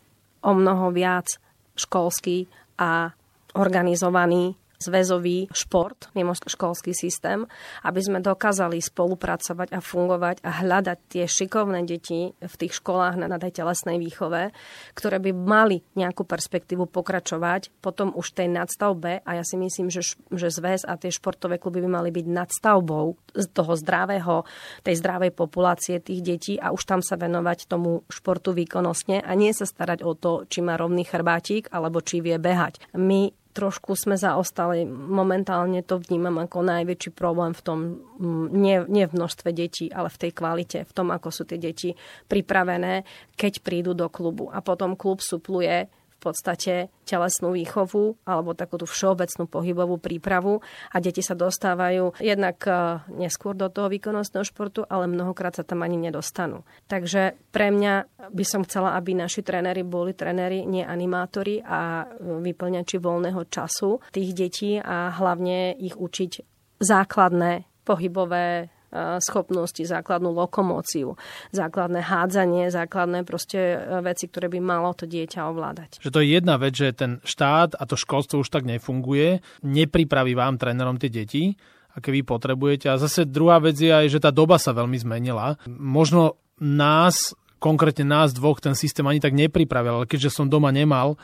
[0.46, 1.42] o mnoho viac
[1.74, 2.46] školský
[2.78, 3.10] a
[3.58, 4.54] organizovaný
[4.84, 7.48] zväzový šport, mimo školský systém,
[7.88, 13.32] aby sme dokázali spolupracovať a fungovať a hľadať tie šikovné deti v tých školách na,
[13.32, 14.52] na tej telesnej výchove,
[14.94, 20.18] ktoré by mali nejakú perspektívu pokračovať potom už tej nadstavbe a ja si myslím, že,
[20.34, 24.44] že zväz a tie športové kluby by mali byť nadstavbou z toho zdravého,
[24.82, 29.54] tej zdravej populácie tých detí a už tam sa venovať tomu športu výkonnostne a nie
[29.56, 32.82] sa starať o to, či má rovný chrbátik alebo či vie behať.
[32.98, 34.84] My trošku sme zaostali.
[34.90, 37.80] Momentálne to vnímam ako najväčší problém v tom,
[38.50, 41.94] nie, nie v množstve detí, ale v tej kvalite, v tom, ako sú tie deti
[42.28, 43.06] pripravené,
[43.38, 44.50] keď prídu do klubu.
[44.50, 45.88] A potom klub supluje
[46.24, 52.72] podstate telesnú výchovu alebo takú tú všeobecnú pohybovú prípravu a deti sa dostávajú jednak e,
[53.20, 56.64] neskôr do toho výkonnostného športu, ale mnohokrát sa tam ani nedostanú.
[56.88, 62.98] Takže pre mňa by som chcela, aby naši tréneri boli tréneri, nie animátori a vyplňači
[63.04, 66.32] voľného času tých detí a hlavne ich učiť
[66.80, 68.72] základné pohybové
[69.18, 71.18] schopnosti, základnú lokomóciu,
[71.50, 75.90] základné hádzanie, základné proste e, veci, ktoré by malo to dieťa ovládať.
[76.06, 80.38] Že to je jedna vec, že ten štát a to školstvo už tak nefunguje, nepripraví
[80.38, 81.58] vám trénerom tie deti,
[81.94, 82.90] aké vy potrebujete.
[82.90, 85.58] A zase druhá vec je aj, že tá doba sa veľmi zmenila.
[85.70, 91.18] Možno nás, konkrétne nás dvoch, ten systém ani tak nepripravil, ale keďže som doma nemal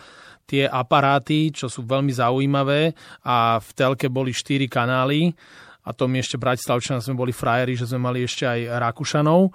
[0.49, 5.37] tie aparáty, čo sú veľmi zaujímavé a v telke boli 4 kanály,
[5.83, 9.51] a to my ešte Bratislavčania sme boli frajeri, že sme mali ešte aj Rakúšanov,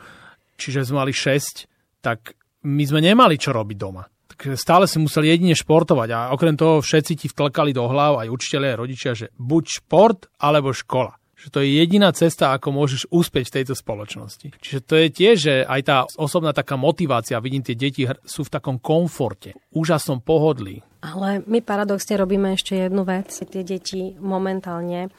[0.56, 1.68] čiže sme mali 6,
[2.00, 4.04] tak my sme nemali čo robiť doma.
[4.34, 8.32] Tak stále si museli jedine športovať a okrem toho všetci ti vtlkali do hlav aj
[8.32, 13.12] učiteľe, aj rodičia, že buď šport alebo škola že to je jediná cesta, ako môžeš
[13.12, 14.56] úspieť v tejto spoločnosti.
[14.64, 18.52] Čiže to je tiež, že aj tá osobná taká motivácia, vidím, tie deti sú v
[18.56, 20.80] takom komforte, úžasnom pohodlí.
[21.04, 23.28] Ale my paradoxne robíme ešte jednu vec.
[23.28, 25.12] Tie deti momentálne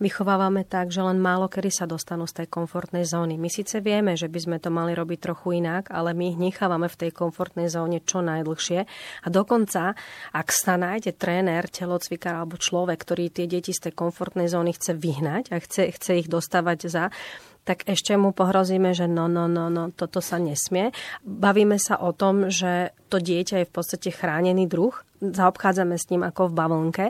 [0.00, 3.36] vychovávame tak, že len málo kedy sa dostanú z tej komfortnej zóny.
[3.36, 6.88] My síce vieme, že by sme to mali robiť trochu inak, ale my ich nechávame
[6.88, 8.80] v tej komfortnej zóne čo najdlhšie.
[9.22, 9.94] A dokonca,
[10.32, 14.96] ak sa nájde tréner, telocvikár alebo človek, ktorý tie deti z tej komfortnej zóny chce
[14.96, 17.04] vyhnať a chce, chce ich dostávať za,
[17.68, 20.96] tak ešte mu pohrozíme, že no, no, no, no, toto sa nesmie.
[21.22, 26.24] Bavíme sa o tom, že to dieťa je v podstate chránený druh, zaobchádzame s ním
[26.24, 27.06] ako v bavlnke,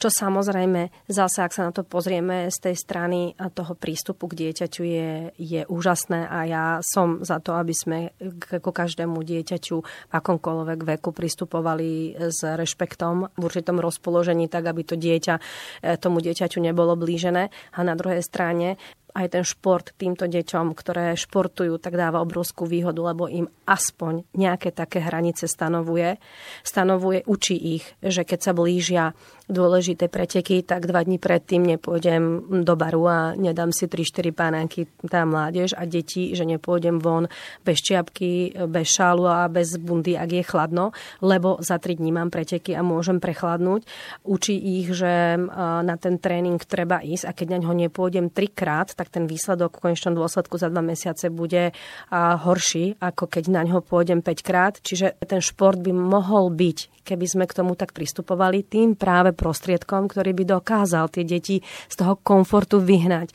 [0.00, 4.82] čo samozrejme zase, ak sa na to pozrieme z tej strany toho prístupu k dieťaťu
[4.82, 10.80] je, je úžasné a ja som za to, aby sme k každému dieťaťu v akomkoľvek
[10.96, 16.96] veku pristupovali s rešpektom v určitom rozpoložení, tak aby to dieťa eh, tomu dieťaťu nebolo
[16.96, 17.52] blížené.
[17.76, 18.80] A na druhej strane
[19.14, 24.70] aj ten šport týmto deťom, ktoré športujú, tak dáva obrovskú výhodu, lebo im aspoň nejaké
[24.70, 26.16] také hranice stanovuje.
[26.62, 29.04] Stanovuje, učí ich, že keď sa blížia
[29.50, 35.26] dôležité preteky, tak dva dní predtým nepôjdem do baru a nedám si 3-4 pánanky tá
[35.26, 37.26] mládež a deti, že nepôjdem von
[37.66, 42.30] bez čiapky, bez šálu a bez bundy, ak je chladno, lebo za 3 dní mám
[42.30, 43.82] preteky a môžem prechladnúť.
[44.22, 49.08] Učí ich, že na ten tréning treba ísť a keď na ňo nepôjdem trikrát, tak
[49.08, 51.72] ten výsledok v konečnom dôsledku za dva mesiace bude
[52.12, 54.76] horší, ako keď na ňo pôjdem 5 krát.
[54.76, 60.04] Čiže ten šport by mohol byť, keby sme k tomu tak pristupovali, tým práve prostriedkom,
[60.04, 63.32] ktorý by dokázal tie deti z toho komfortu vyhnať,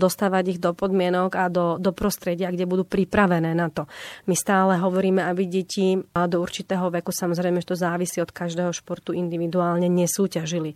[0.00, 3.84] dostávať ich do podmienok a do, do prostredia, kde budú pripravené na to.
[4.24, 9.12] My stále hovoríme, aby deti do určitého veku, samozrejme, že to závisí od každého športu
[9.12, 10.72] individuálne, nesúťažili.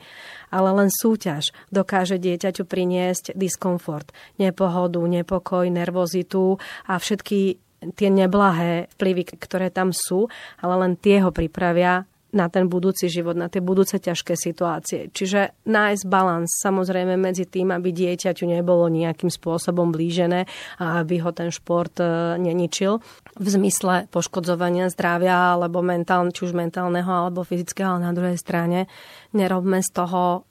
[0.52, 7.58] Ale len súťaž dokáže dieťaťu priniesť diskomfort, nepohodu, nepokoj, nervozitu a všetky
[7.94, 10.26] tie neblahé vplyvy, ktoré tam sú,
[10.58, 15.08] ale len tie ho pripravia na ten budúci život, na tie budúce ťažké situácie.
[15.08, 20.44] Čiže nájsť balans samozrejme medzi tým, aby dieťaťu nebolo nejakým spôsobom blížené
[20.76, 23.00] a aby ho ten šport e, neničil
[23.40, 28.90] v zmysle poškodzovania zdravia alebo mentálne, či už mentálneho alebo fyzického, ale na druhej strane
[29.32, 30.44] nerobme z toho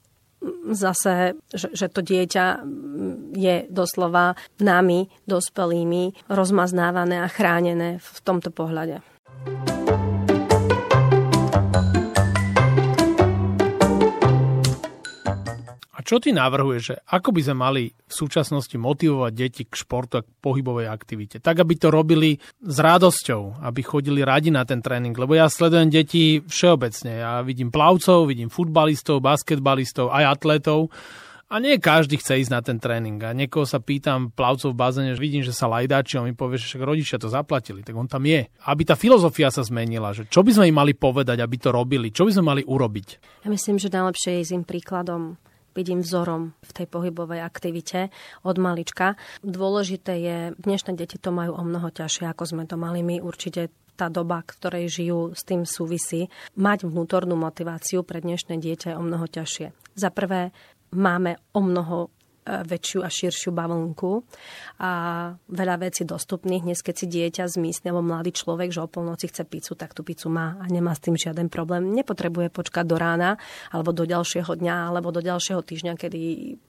[0.72, 2.46] zase, že, že to dieťa
[3.34, 9.02] je doslova nami, dospelými, rozmaznávané a chránené v tomto pohľade.
[16.06, 20.24] Čo ty navrhuješ, že ako by sme mali v súčasnosti motivovať deti k športu a
[20.24, 21.42] k pohybovej aktivite?
[21.42, 25.18] Tak, aby to robili s radosťou, aby chodili radi na ten tréning.
[25.18, 27.10] Lebo ja sledujem deti všeobecne.
[27.10, 30.94] Ja vidím plavcov, vidím futbalistov, basketbalistov, aj atletov.
[31.46, 33.22] A nie každý chce ísť na ten tréning.
[33.22, 36.58] A niekoho sa pýtam plavcov v bazéne, že vidím, že sa lajdáči, on mi povie,
[36.58, 38.50] že však rodičia to zaplatili, tak on tam je.
[38.66, 42.10] Aby tá filozofia sa zmenila, že čo by sme im mali povedať, aby to robili,
[42.10, 43.08] čo by sme mali urobiť.
[43.46, 45.38] Ja myslím, že najlepšie je ísť im príkladom
[45.76, 48.08] byť im vzorom v tej pohybovej aktivite
[48.40, 49.20] od malička.
[49.44, 53.20] Dôležité je, dnešné deti to majú o mnoho ťažšie, ako sme to mali my.
[53.20, 56.28] Určite tá doba, ktorej žijú, s tým súvisí.
[56.56, 59.72] Mať vnútornú motiváciu pre dnešné dieťa je o mnoho ťažšie.
[59.96, 60.52] Za prvé,
[60.92, 62.12] máme o mnoho
[62.46, 64.22] väčšiu a širšiu bavlnku
[64.78, 64.90] a
[65.50, 66.62] veľa vecí dostupných.
[66.62, 70.06] Dnes, keď si dieťa zmysne alebo mladý človek, že o polnoci chce pizzu, tak tú
[70.06, 71.90] pizzu má a nemá s tým žiaden problém.
[71.90, 73.40] Nepotrebuje počkať do rána
[73.74, 76.20] alebo do ďalšieho dňa alebo do ďalšieho týždňa, kedy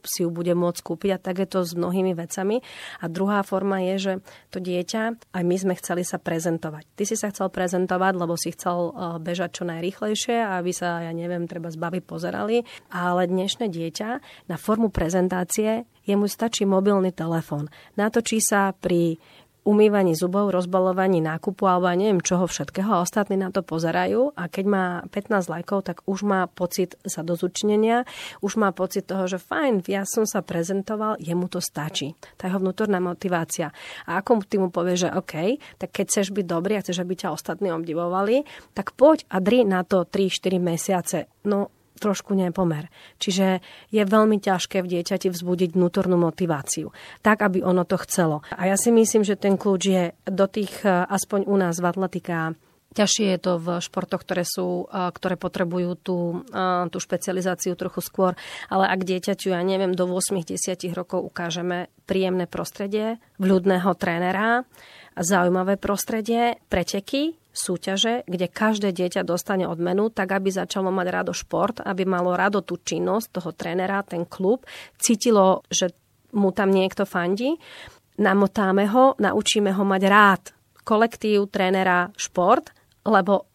[0.02, 2.66] si ju bude môcť kúpiť a tak je to s mnohými vecami.
[3.04, 4.14] A druhá forma je, že
[4.50, 6.90] to dieťa, aj my sme chceli sa prezentovať.
[6.98, 11.14] Ty si sa chcel prezentovať, lebo si chcel eh, bežať čo najrýchlejšie, aby sa, ja
[11.14, 14.10] neviem, treba zbaviť pozerali, ale dnešné dieťa
[14.50, 15.67] na formu prezentácie
[16.08, 17.68] jemu stačí mobilný telefón.
[18.00, 19.20] Natočí sa pri
[19.68, 24.66] umývaní zubov, rozbalovaní nákupu alebo neviem čoho všetkého a ostatní na to pozerajú a keď
[24.66, 28.08] má 15 lajkov, tak už má pocit sa dozučnenia,
[28.40, 32.16] už má pocit toho, že fajn, ja som sa prezentoval, jemu to stačí.
[32.40, 33.76] Tá jeho vnútorná motivácia.
[34.08, 37.20] A ako ty mu povie, že OK, tak keď chceš byť dobrý a chceš, aby
[37.20, 41.28] ťa ostatní obdivovali, tak poď a dri na to 3-4 mesiace.
[41.44, 42.88] No trošku nepomer.
[43.18, 46.94] Čiže je veľmi ťažké v dieťati vzbudiť vnútornú motiváciu,
[47.26, 48.46] tak, aby ono to chcelo.
[48.54, 51.90] A ja si myslím, že ten kľúč je do tých, e, aspoň u nás v
[51.90, 52.56] atletika,
[52.98, 58.02] Ťažšie je to v športoch, ktoré, sú, e, ktoré potrebujú tú, e, tú špecializáciu trochu
[58.02, 58.34] skôr,
[58.74, 64.66] ale ak dieťaťu, ja neviem, do 8-10 rokov ukážeme príjemné prostredie, vľudného trénera,
[65.14, 71.82] zaujímavé prostredie, preteky, súťaže, kde každé dieťa dostane odmenu, tak aby začalo mať rado šport,
[71.82, 74.64] aby malo rado tú činnosť toho trénera, ten klub,
[75.02, 75.92] cítilo, že
[76.38, 77.58] mu tam niekto fandí,
[78.22, 80.44] namotáme ho, naučíme ho mať rád
[80.88, 82.72] kolektív, trénera, šport,
[83.04, 83.50] lebo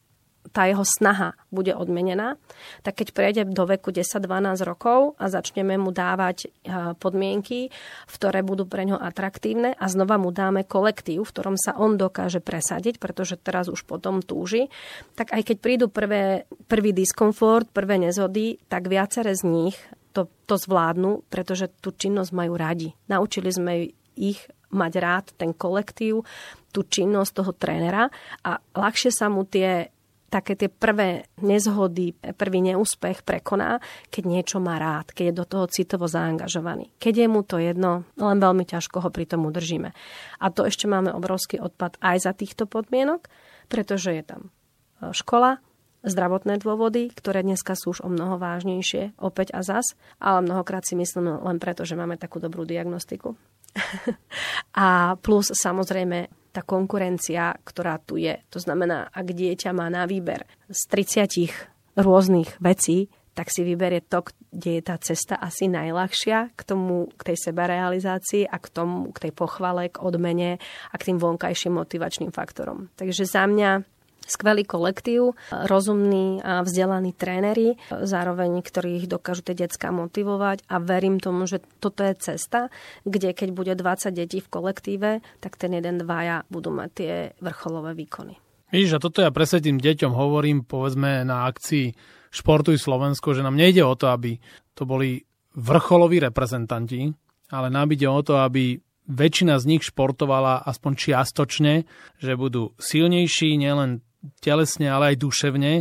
[0.52, 2.36] tá jeho snaha bude odmenená,
[2.84, 4.28] tak keď prejde do veku 10-12
[4.68, 6.52] rokov a začneme mu dávať
[7.00, 7.72] podmienky,
[8.06, 11.96] v ktoré budú pre ňo atraktívne a znova mu dáme kolektív, v ktorom sa on
[11.96, 14.68] dokáže presadiť, pretože teraz už potom túži,
[15.16, 19.76] tak aj keď prídu prvé, prvý diskomfort, prvé nezhody, tak viacere z nich
[20.12, 22.92] to, to zvládnu, pretože tú činnosť majú radi.
[23.08, 26.24] Naučili sme ich mať rád ten kolektív,
[26.72, 28.08] tú činnosť toho trénera
[28.44, 29.92] a ľahšie sa mu tie
[30.32, 35.64] také tie prvé nezhody, prvý neúspech prekoná, keď niečo má rád, keď je do toho
[35.68, 36.88] citovo zaangažovaný.
[36.96, 39.92] Keď je mu to jedno, len veľmi ťažko ho pri tom udržíme.
[40.40, 43.28] A to ešte máme obrovský odpad aj za týchto podmienok,
[43.68, 45.60] pretože je tam e, škola,
[46.02, 50.98] zdravotné dôvody, ktoré dneska sú už o mnoho vážnejšie, opäť a zas, ale mnohokrát si
[50.98, 53.38] myslím len preto, že máme takú dobrú diagnostiku.
[54.74, 58.36] a plus samozrejme tá konkurencia, ktorá tu je.
[58.52, 64.28] To znamená, ak dieťa má na výber z 30 rôznych vecí, tak si vyberie to,
[64.52, 69.28] kde je tá cesta asi najľahšia k tomu, k tej sebarealizácii a k tomu, k
[69.28, 70.60] tej pochvale, k odmene
[70.92, 72.92] a k tým vonkajším motivačným faktorom.
[73.00, 73.88] Takže za mňa
[74.26, 81.46] skvelý kolektív, rozumní a vzdelaní tréneri, zároveň ktorých dokážu tie decka motivovať a verím tomu,
[81.46, 82.70] že toto je cesta,
[83.02, 85.10] kde keď bude 20 detí v kolektíve,
[85.42, 88.38] tak ten jeden, dvaja budú mať tie vrcholové výkony.
[88.72, 91.92] Vidíš, a toto ja presne tým deťom hovorím, povedzme na akcii
[92.32, 94.40] Športuj Slovensko, že nám nejde o to, aby
[94.72, 95.20] to boli
[95.52, 97.12] vrcholoví reprezentanti,
[97.52, 101.74] ale nám ide o to, aby väčšina z nich športovala aspoň čiastočne,
[102.16, 104.00] že budú silnejší nielen
[104.40, 105.72] telesne, ale aj duševne,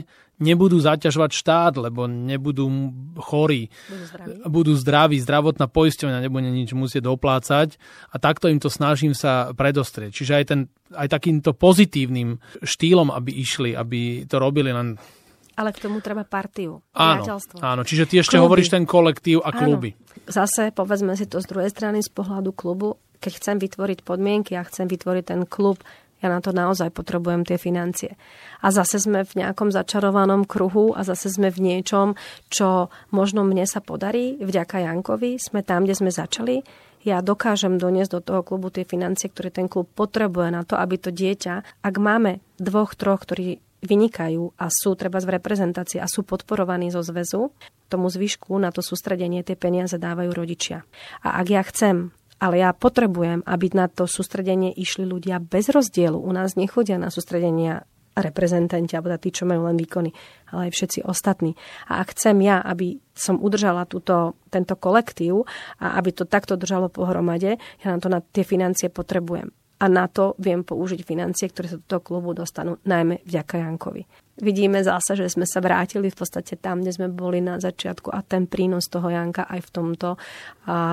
[0.41, 2.65] nebudú zaťažovať štát, lebo nebudú
[3.21, 3.69] chorí.
[3.69, 4.33] Budú zdraví.
[4.49, 7.77] Budú zdraví, zdravotná poisťovňa nebude nič musieť doplácať
[8.09, 10.11] a takto im to snažím sa predostrieť.
[10.17, 10.59] Čiže aj, ten,
[10.97, 14.97] aj takýmto pozitívnym štýlom, aby išli, aby to robili len
[15.53, 17.57] Ale k tomu treba partiu, áno, priateľstvo.
[17.61, 18.45] Áno, čiže ty ešte kluby.
[18.49, 19.93] hovoríš ten kolektív a kluby.
[19.93, 20.09] Áno.
[20.31, 22.97] Zase povedzme si to z druhej strany, z pohľadu klubu.
[23.21, 25.77] Keď chcem vytvoriť podmienky a chcem vytvoriť ten klub,
[26.21, 28.13] ja na to naozaj potrebujem tie financie.
[28.61, 32.13] A zase sme v nejakom začarovanom kruhu a zase sme v niečom,
[32.53, 36.61] čo možno mne sa podarí, vďaka Jankovi, sme tam, kde sme začali.
[37.01, 41.01] Ja dokážem doniesť do toho klubu tie financie, ktoré ten klub potrebuje na to, aby
[41.01, 46.21] to dieťa, ak máme dvoch, troch, ktorí vynikajú a sú treba v reprezentácii a sú
[46.21, 47.49] podporovaní zo zväzu,
[47.89, 50.85] tomu zvyšku na to sústredenie tie peniaze dávajú rodičia.
[51.25, 56.17] A ak ja chcem, ale ja potrebujem, aby na to sústredenie išli ľudia bez rozdielu.
[56.17, 57.85] U nás nechodia na sústredenia
[58.17, 60.11] reprezentanti, alebo tí, čo majú len výkony,
[60.51, 61.55] ale aj všetci ostatní.
[61.87, 65.47] A ak chcem ja, aby som udržala túto, tento kolektív
[65.79, 70.05] a aby to takto držalo pohromade, ja na to na tie financie potrebujem a na
[70.05, 74.05] to viem použiť financie, ktoré sa do toho klubu dostanú, najmä vďaka Jankovi.
[74.39, 78.23] Vidíme zase, že sme sa vrátili v podstate tam, kde sme boli na začiatku a
[78.23, 80.09] ten prínos toho Janka aj v tomto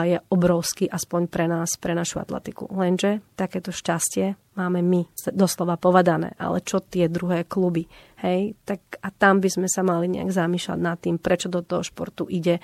[0.04, 2.66] je obrovský, aspoň pre nás, pre našu atletiku.
[2.74, 7.86] Lenže takéto šťastie máme my, doslova povedané, ale čo tie druhé kluby,
[8.26, 11.86] hej, tak a tam by sme sa mali nejak zamýšľať nad tým, prečo do toho
[11.86, 12.58] športu ide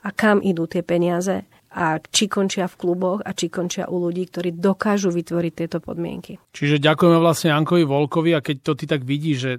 [0.00, 1.44] a kam idú tie peniaze
[1.76, 6.40] a či končia v kluboch a či končia u ľudí, ktorí dokážu vytvoriť tieto podmienky.
[6.56, 9.52] Čiže ďakujeme vlastne Jankovi Volkovi a keď to ty tak vidíš, že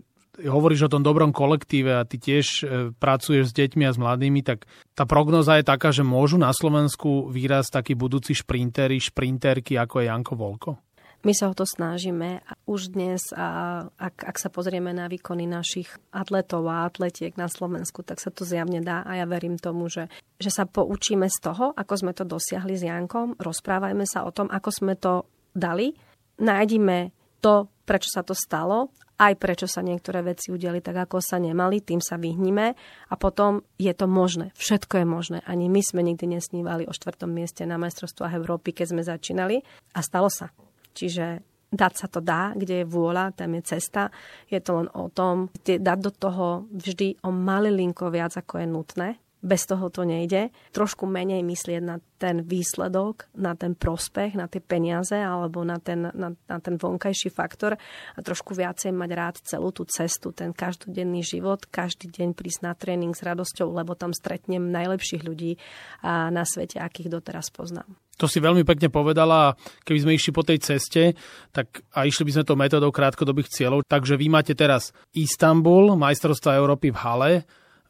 [0.46, 2.64] hovoríš o tom dobrom kolektíve a ty tiež e,
[2.94, 7.34] pracuješ s deťmi a s mladými, tak tá prognoza je taká, že môžu na Slovensku
[7.34, 10.72] výraz takí budúci šprintery, šprinterky ako je Janko Volko?
[11.26, 15.90] My sa o to snažíme už dnes, a ak, ak sa pozrieme na výkony našich
[16.14, 20.14] atletov a atletiek na Slovensku, tak sa to zjavne dá a ja verím tomu, že,
[20.38, 24.46] že sa poučíme z toho, ako sme to dosiahli s Jankom, rozprávajme sa o tom,
[24.54, 25.26] ako sme to
[25.58, 25.98] dali,
[26.38, 27.10] nájdime
[27.42, 31.82] to, prečo sa to stalo, aj prečo sa niektoré veci udeli tak, ako sa nemali,
[31.82, 32.78] tým sa vyhnime
[33.10, 34.54] a potom je to možné.
[34.54, 35.38] Všetko je možné.
[35.50, 39.66] Ani my sme nikdy nesnívali o štvrtom mieste na majstrovstvách Európy, keď sme začínali
[39.98, 40.54] a stalo sa.
[40.94, 41.42] Čiže
[41.74, 44.14] dať sa to dá, kde je vôľa, tam je cesta.
[44.48, 49.10] Je to len o tom, dať do toho vždy o malilinko viac, ako je nutné.
[49.48, 50.52] Bez toho to nejde.
[50.76, 56.12] Trošku menej myslieť na ten výsledok, na ten prospech, na tie peniaze alebo na ten,
[56.12, 61.24] na, na ten vonkajší faktor a trošku viacej mať rád celú tú cestu, ten každodenný
[61.24, 65.56] život, každý deň prísť na tréning s radosťou, lebo tam stretnem najlepších ľudí
[66.04, 67.88] na svete, akých doteraz poznám.
[68.18, 69.54] To si veľmi pekne povedala.
[69.86, 71.14] Keby sme išli po tej ceste,
[71.54, 73.86] tak a išli by sme to metodou krátkodobých cieľov.
[73.86, 77.34] Takže vy máte teraz Istanbul, majstrovstva Európy v Hale,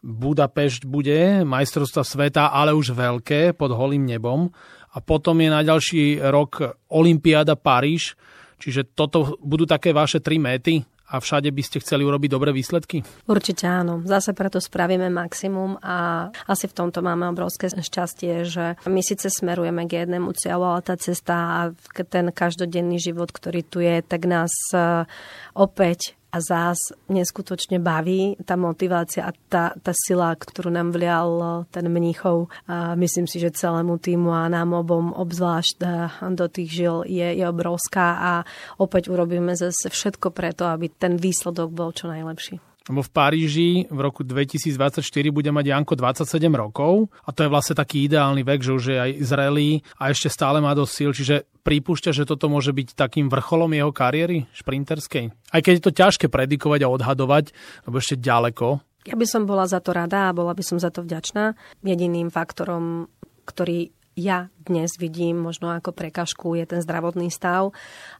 [0.06, 4.50] Budapešť bude, majstrovstva sveta, ale už veľké, pod holým nebom.
[4.94, 8.18] A potom je na ďalší rok Olympiáda Paríž.
[8.58, 13.00] Čiže toto budú také vaše tri méty a všade by ste chceli urobiť dobré výsledky?
[13.32, 14.04] Určite áno.
[14.04, 19.88] Zase preto spravíme maximum a asi v tomto máme obrovské šťastie, že my síce smerujeme
[19.88, 21.60] k jednému cieľu, ale tá cesta a
[22.12, 25.08] ten každodenný život, ktorý tu je, tak nás e,
[25.56, 31.88] opäť a zás neskutočne baví tá motivácia a tá, tá sila, ktorú nám vlial ten
[31.88, 32.52] mníchov.
[32.68, 35.82] A myslím si, že celému týmu a nám obom obzvlášť
[36.36, 38.34] do tých žil je, je obrovská a
[38.78, 42.60] opäť urobíme zase všetko preto, aby ten výsledok bol čo najlepší.
[42.88, 47.76] Lebo v Paríži v roku 2024 bude mať Janko 27 rokov a to je vlastne
[47.76, 51.36] taký ideálny vek, že už je aj zrelý a ešte stále má dosť síl, čiže
[51.68, 55.36] pripúšťa, že toto môže byť takým vrcholom jeho kariéry šprinterskej.
[55.52, 57.52] Aj keď je to ťažké predikovať a odhadovať,
[57.84, 58.80] lebo ešte ďaleko.
[59.08, 61.56] Ja by som bola za to rada a bola by som za to vďačná.
[61.84, 63.12] Jediným faktorom,
[63.48, 67.72] ktorý ja dnes vidím možno ako prekažku je ten zdravotný stav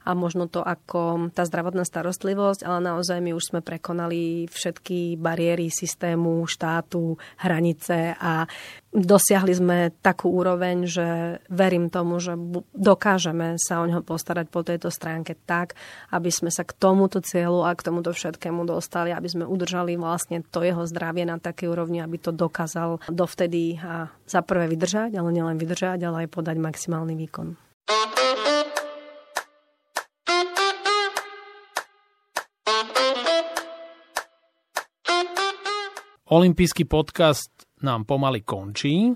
[0.02, 5.68] a možno to ako tá zdravotná starostlivosť, ale naozaj my už sme prekonali všetky bariéry
[5.68, 8.48] systému, štátu, hranice a
[8.88, 11.08] dosiahli sme takú úroveň, že
[11.52, 12.34] verím tomu, že
[12.72, 15.76] dokážeme sa o neho postarať po tejto stránke tak,
[16.08, 20.40] aby sme sa k tomuto cieľu a k tomuto všetkému dostali, aby sme udržali vlastne
[20.40, 25.36] to jeho zdravie na takej úrovni, aby to dokázal dovtedy a za prvé vydržať, ale
[25.36, 27.58] nielen vydržať, ale aj podať maximálny výkon.
[36.28, 37.50] Olympijský podcast
[37.82, 39.10] nám pomaly končí.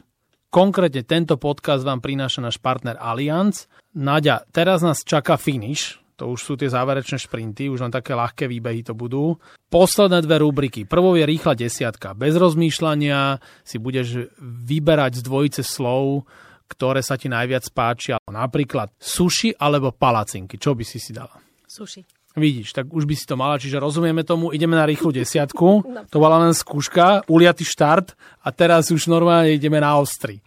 [0.49, 3.71] Konkrétne tento podcast vám prináša náš partner Allianz.
[3.95, 8.49] Nadia, teraz nás čaká finish, to už sú tie záverečné šprinty, už len také ľahké
[8.49, 9.37] výbehy to budú.
[9.69, 10.89] Posledné dve rubriky.
[10.89, 12.17] Prvou je rýchla desiatka.
[12.17, 16.25] Bez rozmýšľania si budeš vyberať z dvojice slov,
[16.73, 18.17] ktoré sa ti najviac páčia.
[18.25, 20.57] Napríklad suši alebo palacinky.
[20.57, 21.37] Čo by si si dala?
[21.69, 22.01] Suši.
[22.33, 26.17] Vidíš, tak už by si to mala, čiže rozumieme tomu, ideme na rýchlu desiatku, to
[26.17, 30.41] bola len skúška, uliatý štart a teraz už normálne ideme na ostri.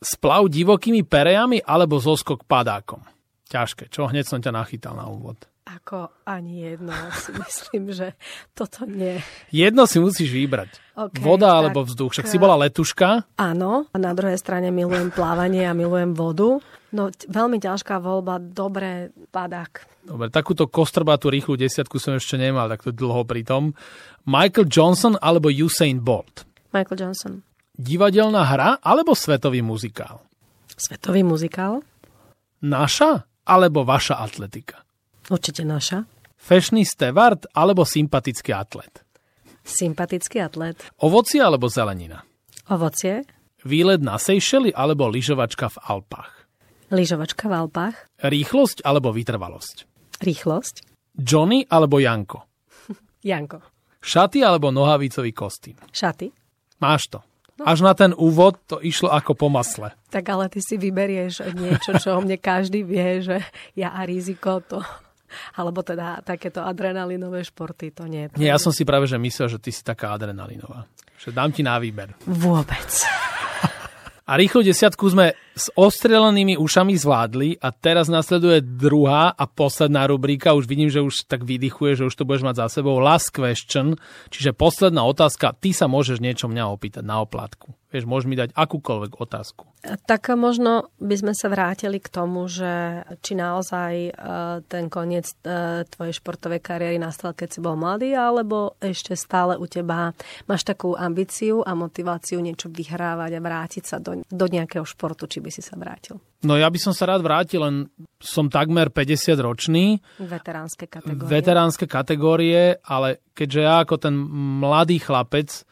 [0.00, 3.04] Splav divokými perejami alebo zoskok padákom?
[3.52, 4.08] Ťažké, čo?
[4.08, 5.44] Hneď som ťa nachytal na úvod.
[5.68, 8.16] Ako ani jedno, si myslím, že
[8.56, 9.20] toto nie.
[9.52, 10.80] Jedno si musíš vybrať.
[10.96, 12.16] Okay, Voda tak, alebo vzduch.
[12.16, 13.28] Však si bola letuška.
[13.36, 16.56] Áno, a na druhej strane milujem plávanie a milujem vodu.
[16.88, 19.84] No, veľmi ťažká voľba, dobré padák.
[20.08, 23.76] Dobre, takúto kostrbatú rýchlu desiatku som ešte nemal takto dlho pri tom.
[24.24, 26.48] Michael Johnson alebo Usain Bolt?
[26.72, 27.44] Michael Johnson.
[27.76, 30.24] Divadelná hra alebo svetový muzikál?
[30.72, 31.84] Svetový muzikál?
[32.64, 34.87] Naša alebo vaša atletika?
[35.28, 36.08] Určite naša.
[36.40, 39.04] Fešný stevard alebo sympatický atlet?
[39.60, 40.80] Sympatický atlet.
[41.04, 42.24] Ovocie alebo zelenina?
[42.72, 43.28] Ovocie.
[43.66, 46.32] Výlet na Seychely alebo lyžovačka v Alpách?
[46.88, 47.96] Lyžovačka v Alpách.
[48.24, 49.84] Rýchlosť alebo vytrvalosť?
[50.24, 50.88] Rýchlosť.
[51.20, 52.48] Johnny alebo Janko?
[53.28, 53.60] Janko.
[54.00, 55.76] Šaty alebo nohavicový kostým?
[55.92, 56.32] Šaty.
[56.80, 57.20] Máš to.
[57.58, 59.90] Až na ten úvod to išlo ako po masle.
[60.14, 63.42] Tak ale ty si vyberieš niečo, čo o mne každý vie, že
[63.74, 64.78] ja a riziko to
[65.56, 68.28] alebo teda takéto adrenalinové športy, to nie.
[68.36, 70.88] Nie, ja som si práve že myslel, že ty si taká adrenalinová.
[71.18, 72.14] Že dám ti na výber.
[72.24, 72.90] Vôbec.
[74.28, 80.54] A rýchlo desiatku sme s ostrelenými ušami zvládli a teraz nasleduje druhá a posledná rubrika.
[80.54, 83.02] Už vidím, že už tak vydychuje, že už to budeš mať za sebou.
[83.02, 83.98] Last question,
[84.30, 85.58] čiže posledná otázka.
[85.58, 87.74] Ty sa môžeš niečo mňa opýtať na oplatku.
[87.88, 89.64] Vieš, môžeš mi dať akúkoľvek otázku.
[90.04, 94.12] Tak možno by sme sa vrátili k tomu, že či naozaj e,
[94.68, 99.64] ten koniec e, tvojej športovej kariéry nastal, keď si bol mladý, alebo ešte stále u
[99.64, 100.12] teba
[100.44, 105.40] máš takú ambíciu a motiváciu niečo vyhrávať a vrátiť sa do, do nejakého športu, či
[105.40, 106.20] by si sa vrátil.
[106.44, 107.90] No ja by som sa rád vrátil, len
[108.22, 109.98] som takmer 50 ročný.
[110.22, 111.28] Veteránske kategórie.
[111.28, 114.14] Veteránske kategórie, ale keďže ja ako ten
[114.62, 115.66] mladý chlapec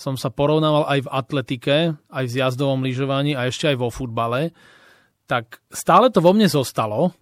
[0.00, 1.76] som sa porovnával aj v atletike,
[2.08, 4.56] aj v zjazdovom lyžovaní a ešte aj vo futbale,
[5.28, 7.12] tak stále to vo mne zostalo,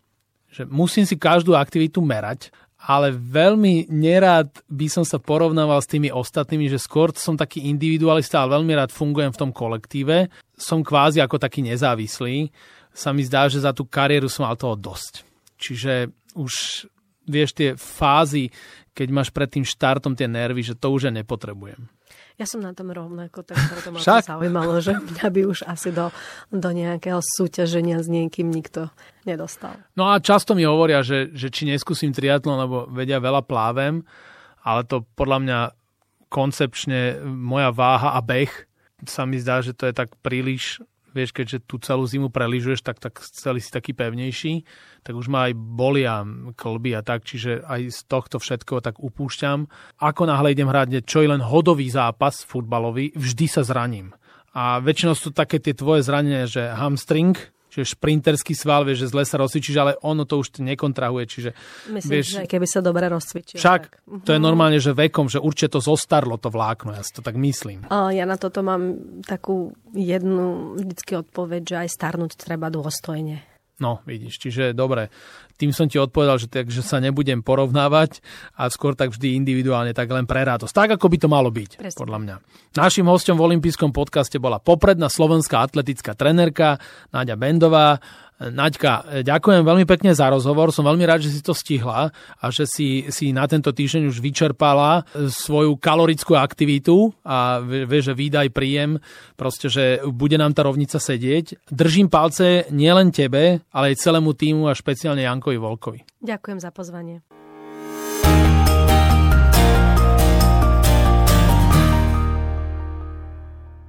[0.48, 6.14] že musím si každú aktivitu merať, ale veľmi nerád by som sa porovnával s tými
[6.14, 10.30] ostatnými, že skôr som taký individualista, ale veľmi rád fungujem v tom kolektíve.
[10.58, 12.50] Som kvázi ako taký nezávislý.
[12.90, 15.22] Sa mi zdá, že za tú kariéru som mal toho dosť.
[15.58, 16.84] Čiže už
[17.28, 18.50] vieš tie fázy,
[18.96, 21.86] keď máš pred tým štartom tie nervy, že to už ja nepotrebujem.
[22.38, 25.90] Ja som na tom rovnako, tak preto ma to zaujímalo, že mňa by už asi
[25.90, 26.14] do,
[26.54, 28.94] do nejakého súťaženia s niekým nikto
[29.26, 29.74] nedostal.
[29.98, 34.06] No a často mi hovoria, že, že či neskúsim triatlon, lebo vedia veľa plávem,
[34.62, 35.58] ale to podľa mňa
[36.30, 38.67] koncepčne moja váha a beh
[39.06, 40.82] sa mi zdá, že to je tak príliš
[41.12, 44.62] vieš, keďže tú celú zimu preližuješ, tak, tak celý si taký pevnejší,
[45.02, 46.22] tak už ma aj bolia
[46.54, 49.66] klby a tak, čiže aj z tohto všetko tak upúšťam.
[49.98, 54.14] Ako náhle idem hrať čo je len hodový zápas futbalový, vždy sa zraním.
[54.54, 57.36] A väčšinou sú také tie tvoje zranenia, že hamstring,
[57.72, 61.50] čiže šprinterský sval, vieš, že zle sa rozcvičíš, ale ono to už nekontrahuje, čiže...
[61.88, 63.56] Myslím, vieš, že keby sa dobre rozcvičil.
[63.56, 64.24] Však, tak.
[64.24, 67.40] to je normálne, že vekom, že určite to zostarlo to vlákno, ja si to tak
[67.40, 67.88] myslím.
[67.88, 73.47] Ja na toto mám takú jednu vždycky odpoveď, že aj starnúť treba dôstojne.
[73.78, 75.06] No, vidíš, čiže dobre.
[75.54, 78.18] Tým som ti odpovedal, že, tak, že sa nebudem porovnávať
[78.58, 80.74] a skôr tak vždy individuálne, tak len pre radosť.
[80.74, 81.98] Tak, ako by to malo byť, Presne.
[81.98, 82.34] podľa mňa.
[82.74, 86.82] Našim hostom v olympijskom podcaste bola popredná slovenská atletická trenerka
[87.14, 88.02] Náďa Bendová.
[88.38, 90.70] Naďka, ďakujem veľmi pekne za rozhovor.
[90.70, 94.22] Som veľmi rád, že si to stihla a že si, si na tento týždeň už
[94.22, 99.02] vyčerpala svoju kalorickú aktivitu a vie, že výdaj príjem,
[99.34, 101.66] proste, že bude nám tá rovnica sedieť.
[101.66, 106.00] Držím palce nielen tebe, ale aj celému týmu a špeciálne Jankovi Volkovi.
[106.22, 107.37] Ďakujem za pozvanie.